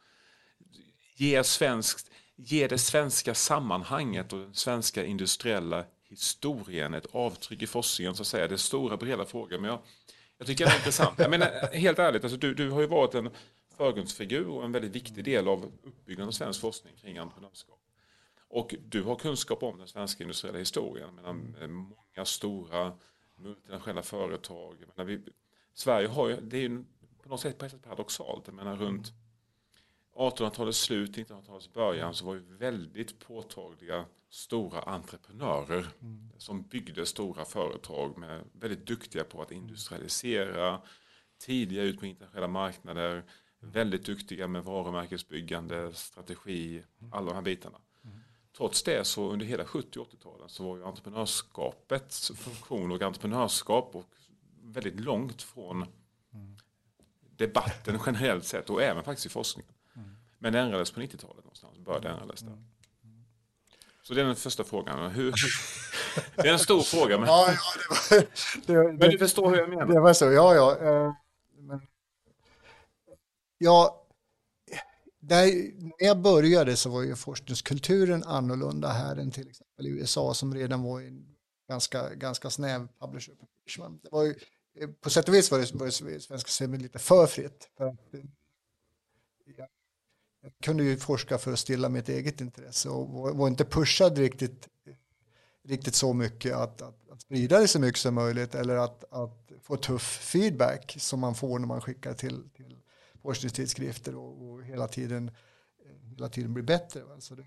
[1.16, 8.14] ger, svenskt, ger det svenska sammanhanget och den svenska industriella historien ett avtryck i forskningen?
[8.14, 8.48] Så att säga.
[8.48, 9.78] Det är stora breda frågor men jag,
[10.38, 11.18] jag tycker det är intressant.
[11.18, 13.30] Jag menar, helt ärligt, alltså, du, du har ju varit en
[13.76, 17.80] förgrundsfigur och en väldigt viktig del av uppbyggnaden av svensk forskning kring entreprenörskap.
[18.48, 21.14] Och du har kunskap om den svenska industriella historien.
[21.14, 22.92] Menar, många stora
[23.36, 24.76] multinationella företag.
[24.96, 25.20] Menar, vi,
[25.74, 26.84] Sverige har ju, det är ju
[27.22, 28.42] på något sätt, paradoxalt.
[28.46, 29.12] Jag menar runt
[30.16, 36.30] 1800-talets slut, 1900-talets början så var ju väldigt påtagliga stora entreprenörer mm.
[36.38, 40.80] som byggde stora företag med väldigt duktiga på att industrialisera,
[41.38, 43.24] tidiga ut på internationella marknader,
[43.60, 47.78] väldigt duktiga med varumärkesbyggande, strategi, alla de här bitarna.
[48.56, 53.96] Trots det så under hela 70 och 80-talen så var ju entreprenörskapets funktion och entreprenörskap
[53.96, 54.14] och
[54.62, 55.86] väldigt långt från
[57.36, 59.75] debatten generellt sett och även faktiskt i forskningen.
[60.46, 62.58] Men det ändrades på 90-talet någonstans, började ändras där.
[64.02, 65.10] Så det är den första frågan.
[65.10, 65.34] Hur,
[66.36, 67.18] det är en stor fråga.
[67.18, 67.56] Men, ja, ja,
[68.66, 69.86] det var, det, men du förstår hur jag menar?
[69.86, 70.78] Det var så, ja, ja.
[70.78, 71.12] Eh,
[71.58, 71.80] men,
[73.58, 74.06] ja,
[75.20, 80.54] när jag började så var ju forskningskulturen annorlunda här än till exempel i USA som
[80.54, 81.36] redan var en
[81.68, 83.34] ganska, ganska snäv publisher.
[84.02, 84.34] Det var ju,
[84.80, 87.70] eh, på sätt och vis var det, var det svenska systemet lite för fritt.
[87.76, 87.96] För att,
[89.56, 89.68] jag,
[90.46, 94.68] jag kunde ju forska för att stilla mitt eget intresse och var, inte pushad riktigt,
[95.64, 99.52] riktigt så mycket att, att, att, sprida det så mycket som möjligt eller att, att
[99.62, 102.76] få tuff feedback som man får när man skickar till, till
[103.22, 105.30] forskningstidskrifter och, och hela, tiden,
[106.10, 107.02] hela tiden blir bättre.
[107.14, 107.46] Alltså det,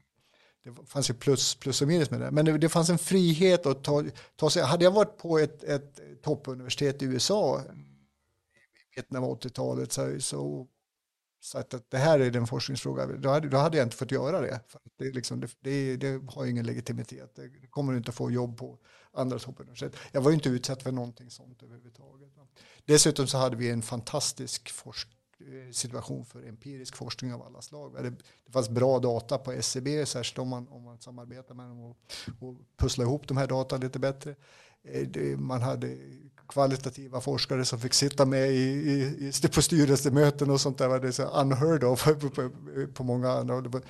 [0.63, 2.31] det fanns ju plus, plus och minus med det.
[2.31, 4.63] Men det, det fanns en frihet att ta, ta sig.
[4.63, 10.67] Hade jag varit på ett, ett toppuniversitet i USA i mitten av 80-talet så, så
[11.41, 14.41] så att det här är den forskningsfråga, då hade, då hade jag inte fått göra
[14.41, 14.59] det.
[14.67, 17.35] För det, liksom, det, det, det, har ingen legitimitet.
[17.35, 18.77] Det kommer du inte få jobb på
[19.13, 19.95] andra toppuniversitet.
[20.11, 22.29] Jag var ju inte utsatt för någonting sånt överhuvudtaget.
[22.85, 25.07] Dessutom så hade vi en fantastisk forsk,
[25.39, 27.95] eh, situation för empirisk forskning av alla slag.
[28.45, 31.97] Det fanns bra data på SCB, särskilt om man, om man samarbetar med dem och,
[32.39, 34.35] och pusslar ihop de här data lite bättre.
[34.83, 35.97] Eh, man hade
[36.49, 40.99] kvalitativa forskare som fick sitta med i, i, på styrelsemöten och sånt där.
[40.99, 42.49] Det är så unheard of på, på,
[42.93, 43.55] på många andra.
[43.55, 43.81] Och det,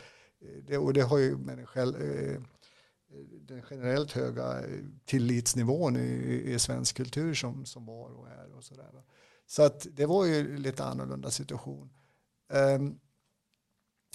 [0.68, 2.42] det, och det har ju med den, själv, eh,
[3.42, 4.64] den generellt höga
[5.06, 9.04] tillitsnivån i, i svensk kultur som, som var och är och så där.
[9.48, 11.90] Så att det var ju lite annorlunda situation.
[12.54, 13.00] Um,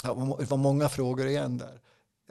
[0.02, 1.80] ja, det var många frågor igen där.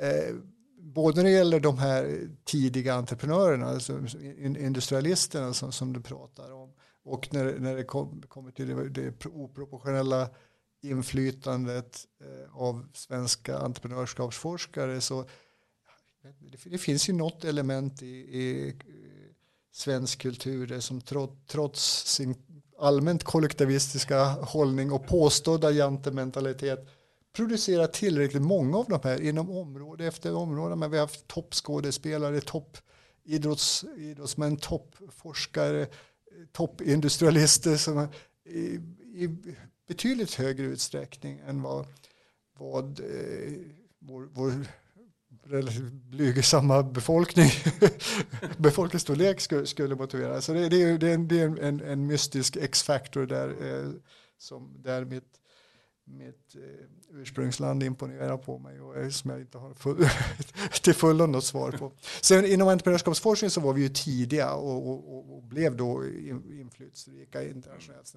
[0.01, 0.39] Uh,
[0.83, 3.99] både när det gäller de här tidiga entreprenörerna, alltså
[4.39, 6.73] industrialisterna som, som du pratar om,
[7.03, 10.29] och när, när det kommer kom till det, det oproportionella
[10.81, 15.25] inflytandet eh, av svenska entreprenörskapsforskare så
[16.21, 18.73] det, det, finns ju något element i, i eh,
[19.71, 21.01] svensk kultur som
[21.47, 22.35] trots sin
[22.79, 26.87] allmänt kollektivistiska hållning och påstådda jantementalitet
[27.33, 30.75] producerat tillräckligt många av de här inom område efter område.
[30.75, 35.87] Men vi har haft toppskådespelare, toppidrottsmän, toppforskare,
[36.51, 38.07] toppindustrialister som
[38.45, 38.79] i,
[39.23, 39.29] i
[39.87, 41.87] betydligt högre utsträckning än vad,
[42.59, 43.53] vad eh,
[43.99, 44.65] vår, vår
[45.45, 47.49] relativt blygsamma befolkning,
[48.57, 50.41] befolkningsstorlek skulle, skulle motivera.
[50.41, 53.89] Så det, det, är, det är, en, en, en mystisk X-faktor där, eh,
[54.37, 55.39] som, där mitt,
[56.05, 60.07] mitt eh, ursprungsland imponerar på mig och som jag inte har full,
[60.83, 61.91] till fullo något svar på.
[62.21, 68.15] Sen inom entreprenörskapsforskning så var vi ju tidiga och, och, och blev då inflytelserika internationellt.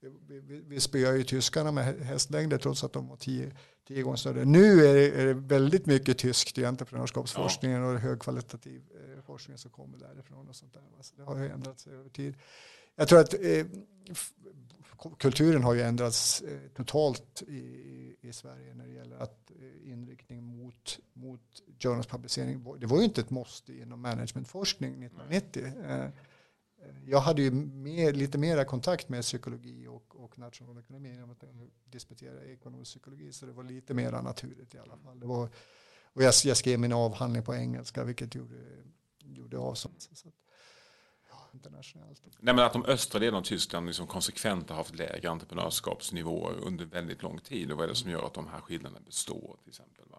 [0.00, 3.52] Vi, vi, vi spöade ju tyskarna med hästlängder trots att de var tio,
[3.88, 4.44] tio gånger större.
[4.44, 7.92] Nu är det, är det väldigt mycket tyskt i entreprenörskapsforskningen ja.
[7.92, 10.48] och högkvalitativ eh, forskning som kommer därifrån.
[10.48, 10.82] Och sånt där.
[10.96, 12.34] Alltså det har ju ändrats över tid.
[12.96, 13.66] Jag tror att eh,
[15.18, 20.44] kulturen har ju ändrats eh, totalt i, i Sverige när det gäller att eh, inriktning
[20.44, 21.40] mot, mot
[21.78, 22.64] journalspublicering.
[22.80, 25.66] Det var ju inte ett måste inom managementforskning 1990.
[25.88, 26.08] Eh,
[27.06, 31.44] jag hade ju mer, lite mera kontakt med psykologi och, och nationalekonomi genom att
[31.84, 35.20] disputera ekonomisk psykologi så det var lite mera naturligt i alla fall.
[35.20, 35.48] Det var,
[36.12, 38.56] och jag, jag skrev min avhandling på engelska vilket gjorde,
[39.18, 39.94] gjorde avstånd
[41.54, 42.22] internationellt.
[42.40, 46.84] Nej, men att de östra delarna av Tyskland liksom konsekvent har haft lägre entreprenörskapsnivåer under
[46.84, 47.72] väldigt lång tid.
[47.72, 50.04] Och vad är det som gör att de här skillnaderna består till exempel?
[50.10, 50.18] Va?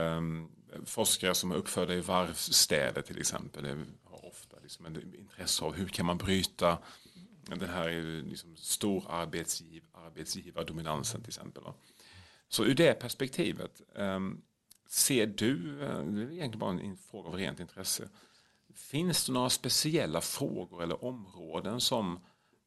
[0.00, 0.50] Um,
[0.84, 3.86] forskare som är uppfödda i varvsstäder till exempel
[4.62, 6.78] liksom en intresse av hur kan man bryta
[7.46, 11.62] den här liksom stor arbetsgiv, arbetsgivardominansen till exempel.
[12.48, 14.42] Så ur det perspektivet, um,
[14.86, 18.08] ser du, eh, det är egentligen bara en fråga av rent intresse,
[18.74, 22.20] finns det några speciella frågor eller områden som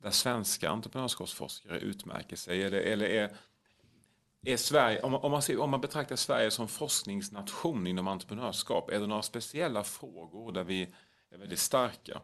[0.03, 2.63] där svenska entreprenörskapsforskare utmärker sig?
[2.63, 3.37] Eller, eller är,
[4.45, 8.99] är Sverige, om, om, man ser, om man betraktar Sverige som forskningsnation inom entreprenörskap, är
[8.99, 10.93] det några speciella frågor där vi
[11.29, 12.21] är väldigt starka.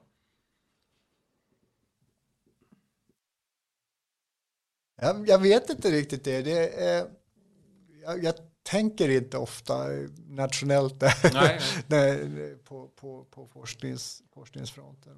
[4.96, 6.42] Jag, jag vet inte riktigt det.
[6.42, 7.12] det är,
[8.02, 9.88] jag, jag tänker inte ofta
[10.28, 11.60] nationellt där, Nej.
[11.88, 15.18] där, på, på, på forsknings, forskningsfronten.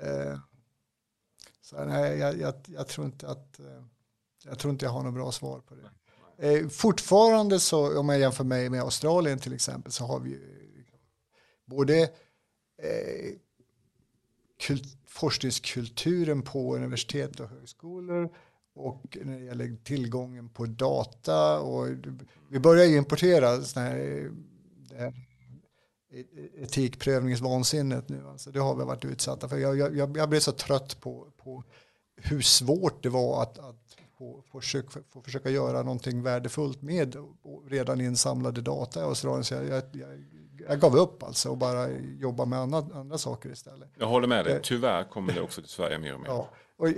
[0.00, 0.38] Eh,
[1.60, 3.84] så nej, jag, jag, jag, tror inte att eh,
[4.44, 5.90] jag tror inte jag har något bra svar på det.
[6.38, 10.40] Eh, fortfarande så, om jag jämför mig med Australien till exempel, så har vi
[11.64, 12.02] både
[12.82, 13.34] eh,
[14.60, 18.34] kult, forskningskulturen på universitet och högskolor
[18.76, 21.88] och när det gäller tillgången på data och
[22.48, 24.30] vi börjar ju importera såna här,
[26.56, 28.28] etikprövningsvansinnet nu.
[28.28, 29.58] Alltså det har vi varit utsatta för.
[29.58, 31.64] Jag, jag, jag blev så trött på, på
[32.16, 37.16] hur svårt det var att, att få, få, försöka, få försöka göra någonting värdefullt med
[37.68, 39.44] redan insamlade data i Australien.
[39.44, 40.24] Så jag, jag, jag,
[40.68, 43.90] jag gav upp alltså och bara jobba med andra, andra saker istället.
[43.98, 44.60] Jag håller med dig.
[44.62, 46.28] Tyvärr kommer det också till Sverige mer och mer.
[46.28, 46.88] Ja, och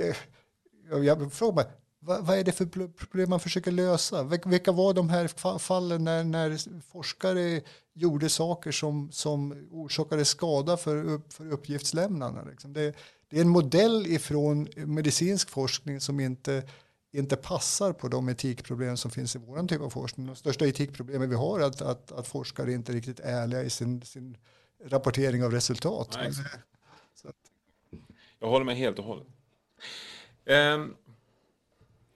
[0.90, 1.66] jag, jag frågar mig,
[2.00, 4.22] vad, vad, är det för problem man försöker lösa?
[4.46, 7.62] Vilka var de här fallen när, när forskare
[7.94, 12.44] gjorde saker som, som orsakade skada för, upp, för uppgiftslämnarna?
[12.44, 12.72] Liksom?
[12.72, 12.94] Det,
[13.28, 16.62] det, är en modell ifrån medicinsk forskning som inte,
[17.12, 20.26] inte passar på de etikproblem som finns i vår typ av forskning.
[20.26, 23.70] De största etikproblemen vi har är att, att, att forskare inte är riktigt ärliga i
[23.70, 24.36] sin, sin
[24.84, 26.18] rapportering av resultat.
[26.22, 26.32] Nej,
[28.40, 29.26] Jag håller med helt och hållet.
[30.48, 30.96] Um,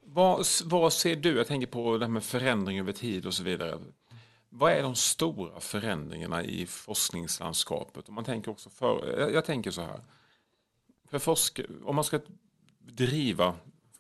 [0.05, 3.43] vad, vad ser du, jag tänker på det här med förändring över tid och så
[3.43, 3.79] vidare.
[4.49, 8.09] Vad är de stora förändringarna i forskningslandskapet?
[8.09, 10.01] Om man tänker också för, jag, jag tänker så här.
[11.11, 12.21] För forsk, om man ska
[12.79, 13.55] driva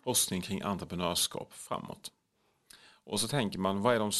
[0.04, 2.10] forskning kring entreprenörskap framåt.
[3.04, 4.12] Och så tänker man, vad är de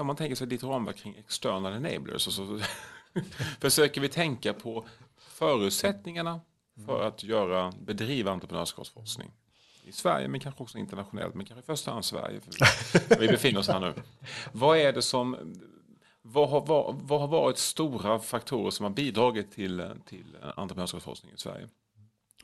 [0.00, 2.60] om man tänker sig lite ramverk kring externa enablers och så
[3.60, 6.40] försöker vi tänka på förutsättningarna
[6.86, 9.30] för att göra, bedriva entreprenörskapsforskning
[9.84, 12.40] i Sverige men kanske också internationellt, men kanske i första hand Sverige.
[12.40, 13.94] För vi befinner oss här nu.
[14.52, 15.54] Vad är det som,
[16.22, 21.38] vad har, vad, vad har varit stora faktorer som har bidragit till, till entreprenörskapsforskning i
[21.38, 21.68] Sverige?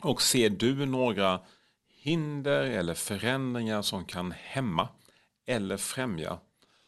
[0.00, 1.40] Och ser du några
[1.88, 4.88] hinder eller förändringar som kan hämma
[5.46, 6.38] eller främja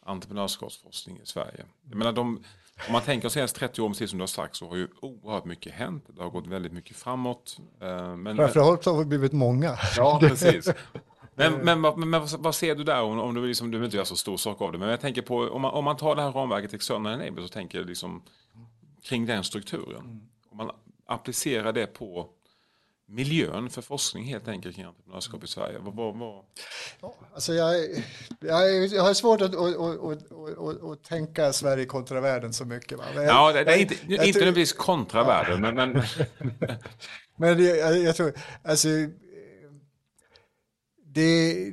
[0.01, 1.64] entreprenörskapsforskning i Sverige?
[1.82, 2.44] Jag menar, de,
[2.86, 5.44] om man tänker senaste 30 år, precis som du har sagt, så har ju oerhört
[5.44, 6.04] mycket hänt.
[6.16, 7.56] Det har gått väldigt mycket framåt.
[7.80, 9.78] Eh, men, Framförallt har det blivit många.
[9.96, 10.70] Ja, precis.
[11.34, 13.96] Men, men, men, men vad ser du där, om, om du, liksom, du vill inte
[13.96, 16.16] göra så stor sak av det, men jag tänker på, om man, om man tar
[16.16, 18.22] det här ramverket external enable så tänker jag liksom
[19.02, 20.20] kring den strukturen.
[20.50, 20.70] Om man
[21.06, 22.28] applicerar det på
[23.09, 25.78] miljön för forskning helt enkelt kring entreprenörskap i Sverige?
[25.78, 26.44] Vad, vad, vad?
[27.00, 27.76] Ja, alltså jag,
[28.40, 29.76] jag, jag har svårt att, att,
[30.59, 32.98] att, att, tänka Sverige kontra världen så mycket.
[32.98, 33.04] Va?
[33.14, 35.26] Men ja, det, är inte, jag, inte nödvändigtvis kontra ja.
[35.26, 35.74] världen, men...
[35.74, 36.02] Men,
[37.36, 38.32] men jag, jag, tror,
[38.62, 38.88] alltså...
[41.04, 41.72] Det,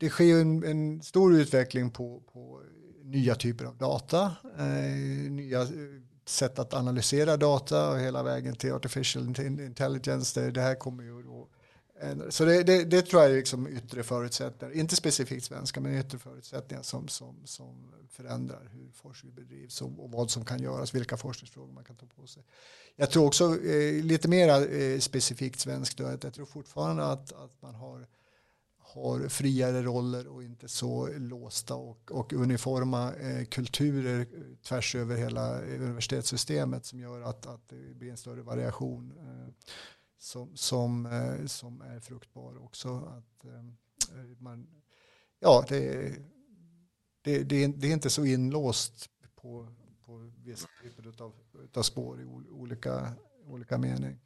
[0.00, 2.62] det sker ju en, en stor utveckling på, på
[3.04, 5.66] nya typer av data, eh, nya
[6.28, 10.40] sätt att analysera data och hela vägen till artificial intelligence.
[10.40, 11.48] Det, det här kommer ju då
[12.28, 16.18] så det, det, det, tror jag är liksom yttre förutsättningar, inte specifikt svenska, men yttre
[16.18, 21.16] förutsättningar som, som, som förändrar hur forskning bedrivs och, och, vad som kan göras, vilka
[21.16, 22.42] forskningsfrågor man kan ta på sig.
[22.96, 27.74] Jag tror också eh, lite mer eh, specifikt svenskt, jag tror fortfarande att, att man
[27.74, 28.06] har
[28.96, 34.26] har friare roller och inte så låsta och, och uniforma eh, kulturer
[34.62, 39.54] tvärs över hela universitetssystemet som gör att, att det blir en större variation eh,
[40.18, 42.96] som, som, eh, som är fruktbar också.
[42.96, 43.62] Att, eh,
[44.38, 44.66] man,
[45.40, 46.14] ja, det,
[47.22, 49.68] det, det, det, är inte så inlåst på,
[50.04, 51.32] på vissa typer av,
[51.74, 53.12] av spår i olika,
[53.46, 54.18] olika mening.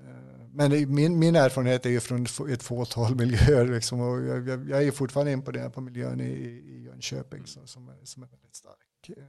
[0.00, 3.68] Eh, men min, min erfarenhet är ju från ett fåtal miljöer.
[3.68, 8.04] Liksom, och jag, jag, är fortfarande imponerad på miljön i, i Jönköping som, som, är,
[8.04, 9.08] som är väldigt stark.
[9.08, 9.24] Eh,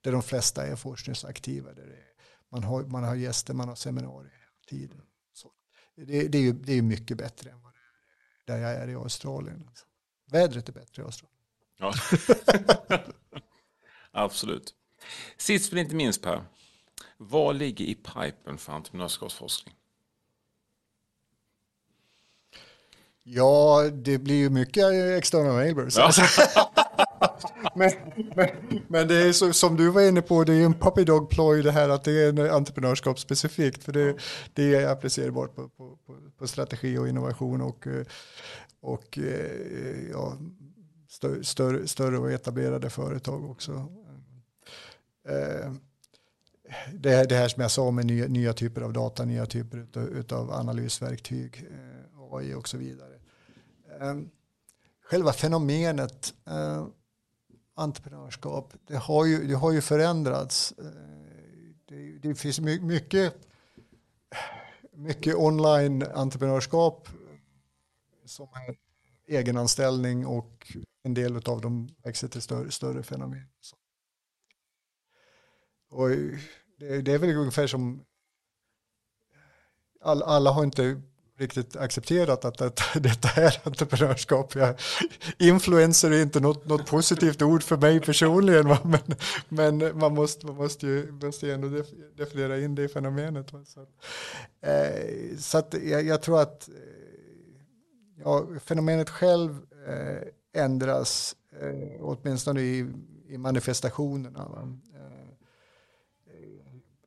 [0.00, 1.72] där de flesta är forskningsaktiva.
[1.72, 2.04] Där är,
[2.52, 5.02] man, har, man har gäster, man har seminarier hela tiden.
[5.32, 5.50] Så
[5.96, 8.94] det, det, är ju, det är mycket bättre än vad det, där jag är i
[8.94, 9.70] Australien.
[10.30, 11.38] Vädret är bättre i Australien.
[11.78, 11.94] Ja.
[14.10, 14.74] Absolut.
[15.36, 16.44] Sist men inte minst Per,
[17.16, 19.74] vad ligger i pipen för entreprenörskapsforskning?
[23.30, 24.84] Ja, det blir ju mycket
[25.18, 25.96] external neighbors.
[25.96, 26.10] Ja.
[27.76, 27.90] men,
[28.36, 28.48] men,
[28.88, 31.62] men, det är så, som du var inne på, det är en puppy dog ploy
[31.62, 33.84] det här att det är entreprenörskap specifikt.
[33.84, 34.16] För det,
[34.52, 37.86] det är applicerbart på, på, på, på, strategi och innovation och,
[38.80, 39.18] och
[40.12, 40.36] ja,
[41.42, 43.72] större, större och etablerade företag också.
[45.28, 45.72] Eh,
[46.92, 49.86] det, det här som jag sa med nya, nya typer av data, nya typer
[50.34, 51.66] av analysverktyg.
[51.70, 51.98] Eh,
[52.30, 53.17] AI och så vidare.
[54.00, 54.16] Eh,
[55.02, 56.86] själva fenomenet eh,
[57.74, 60.72] entreprenörskap, det har ju, det har ju förändrats.
[60.78, 60.84] Eh,
[61.84, 63.34] det, det, finns mycket,
[64.92, 67.08] mycket online-entreprenörskap
[68.24, 68.76] som är
[69.26, 73.48] egenanställning och en del av dem växer till större, större fenomen.
[75.90, 76.08] Och
[76.78, 78.04] det, det är väl ungefär som
[80.00, 81.02] alla har inte
[81.38, 84.54] riktigt accepterat att detta, detta är entreprenörskap.
[84.54, 84.74] Jag,
[85.38, 88.78] influencer är inte något, något positivt ord för mig personligen, va?
[89.48, 91.82] Men, men man måste, man måste ju måste ändå
[92.16, 93.52] definiera in det i fenomenet.
[93.52, 93.64] Va?
[93.64, 93.80] Så,
[94.68, 96.74] eh, så att jag, jag, tror att eh,
[98.24, 102.86] ja, fenomenet själv eh, ändras, eh, åtminstone i,
[103.28, 104.48] i manifestationerna.
[104.48, 104.78] Va?
[104.94, 105.28] Eh,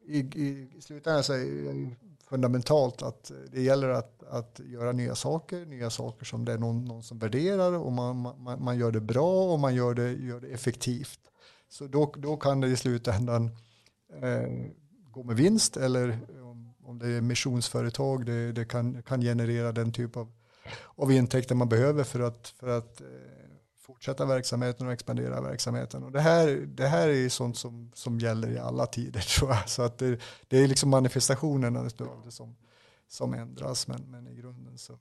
[0.05, 2.01] I, i, i slutändan så är
[2.31, 6.85] fundamentalt att det gäller att, att göra nya saker, nya saker som det är någon,
[6.85, 10.39] någon som värderar och man, man, man, gör det bra och man gör det, gör
[10.39, 11.19] det effektivt.
[11.69, 13.49] Så då, då kan det i slutändan
[14.21, 14.71] eh,
[15.11, 19.91] gå med vinst eller om, om det är missionsföretag, det, det kan, kan generera den
[19.91, 20.31] typ av
[20.95, 23.07] av intäkter man behöver för att, för att eh,
[23.91, 26.03] fortsätta verksamheten och expandera verksamheten.
[26.03, 29.69] Och det, här, det här är sånt som, som gäller i alla tider tror jag.
[29.69, 32.55] Så att det, det är liksom manifestationerna av det som,
[33.07, 33.87] som ändras.
[33.87, 34.99] Men, men i grunden så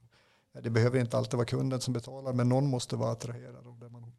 [0.53, 3.79] ja, det behöver inte alltid vara kunden som betalar men någon måste vara attraherad av
[3.79, 4.13] det man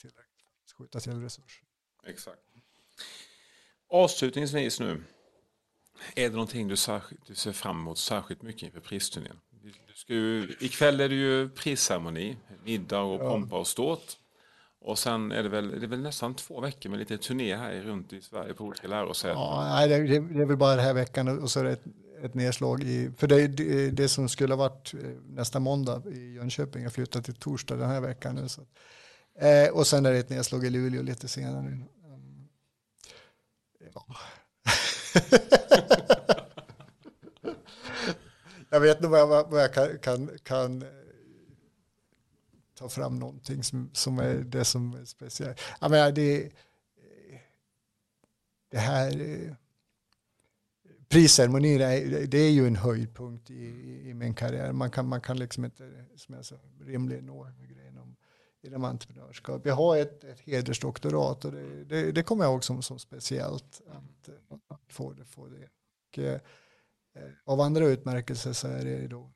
[0.00, 1.64] tillräckligt skjuta till resurser.
[2.06, 2.40] Exakt.
[3.88, 5.04] Avslutningsvis nu,
[6.16, 9.40] är det någonting du, särskilt, du ser fram emot särskilt mycket inför pristurnén?
[9.94, 14.18] Ska ju, ikväll är det ju prisceremoni, middag och pompa och ståt.
[14.80, 17.72] Och sen är det väl, det är väl nästan två veckor med lite turné här
[17.72, 19.38] runt i Sverige på olika lärosäten.
[19.38, 21.84] Ja, nej, det, det är väl bara den här veckan och så är det ett,
[22.22, 26.34] ett nedslag i, för det, det, det som skulle ha varit eh, nästa måndag i
[26.34, 28.48] Jönköping har flyttat till torsdag den här veckan nu.
[28.48, 28.62] Så.
[29.40, 31.58] Eh, och sen är det ett nedslag i Luleå lite senare.
[31.58, 31.84] Mm.
[33.94, 34.06] Ja.
[38.74, 40.88] jag vet nog vad jag, vad jag kan, kan, kan, eh,
[42.74, 45.60] ta fram någonting som, som är det som är speciellt.
[45.80, 47.38] Jag menar, det, eh,
[48.70, 49.54] det här eh,
[51.08, 51.78] prisceremonin
[52.28, 53.64] det är ju en höjdpunkt i,
[54.08, 54.72] i min karriär.
[54.72, 58.16] Man kan, man kan liksom inte som jag sa, rimligen nå grejen om
[58.62, 59.66] inom entreprenörskap.
[59.66, 63.82] Jag har ett, ett hedersdoktorat och det, det, det kommer jag ihåg som, som speciellt
[63.86, 64.28] att,
[64.68, 65.24] att få det.
[65.24, 65.68] Få det.
[66.08, 66.40] Och, eh,
[67.14, 69.32] Eh, av andra utmärkelser så är det då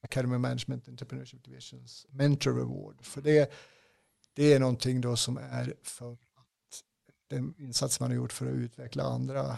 [0.00, 3.04] Academy Management Entrepreneurship Divisions Mentor Award.
[3.04, 3.52] För det,
[4.34, 6.18] det är någonting då som är för att
[7.28, 9.56] den insats man har gjort för att utveckla andra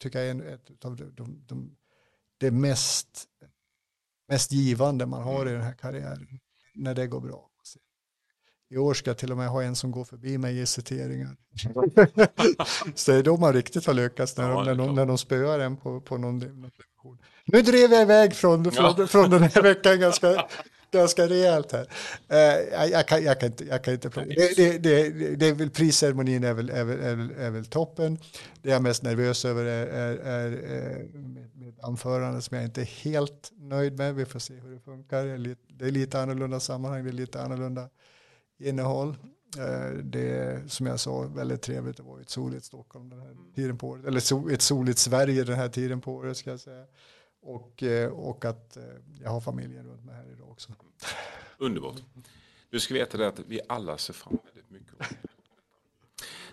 [0.00, 1.76] tycker jag är ett av de, de, de,
[2.38, 3.28] det mest,
[4.28, 6.40] mest givande man har i den här karriären
[6.74, 7.50] när det går bra.
[8.70, 11.36] I år ska jag till och med ha en som går förbi mig i citeringar.
[12.94, 15.18] så det är då man riktigt har lyckats när, ja, de, när, de, när de
[15.18, 17.18] spöar en på, på någon dimension.
[17.46, 19.06] Nu drev jag iväg från, från, ja.
[19.06, 20.46] från den här veckan ganska,
[20.90, 21.88] ganska rejält här.
[22.32, 25.70] Uh, jag, kan, jag, kan inte, jag kan inte det, det, det, det, är väl
[25.70, 28.18] prisceremonin är väl, är, väl, är, väl, är väl toppen.
[28.62, 32.64] Det jag är mest nervös över är, är, är, är med, med anförande som jag
[32.66, 34.14] inte är helt nöjd med.
[34.14, 35.24] Vi får se hur det funkar.
[35.24, 37.88] Det är lite, det är lite annorlunda sammanhang, det är lite annorlunda
[38.58, 39.16] innehåll.
[39.58, 43.20] Eh, det är som jag sa väldigt trevligt att vara i ett soligt Stockholm den
[43.20, 43.52] här mm.
[43.54, 44.04] tiden på året.
[44.04, 46.86] Eller ett soligt Sverige den här tiden på året ska jag säga.
[47.42, 48.82] Och, eh, och att eh,
[49.20, 50.72] jag har familjen runt mig här idag också.
[51.58, 52.02] Underbart.
[52.70, 54.94] Du ska veta det att vi alla ser fram emot mycket.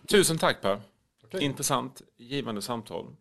[0.08, 0.82] Tusen tack Per.
[1.24, 1.42] Okay.
[1.42, 3.16] Intressant, givande samtal.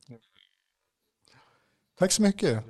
[1.99, 2.65] Tack så mycket.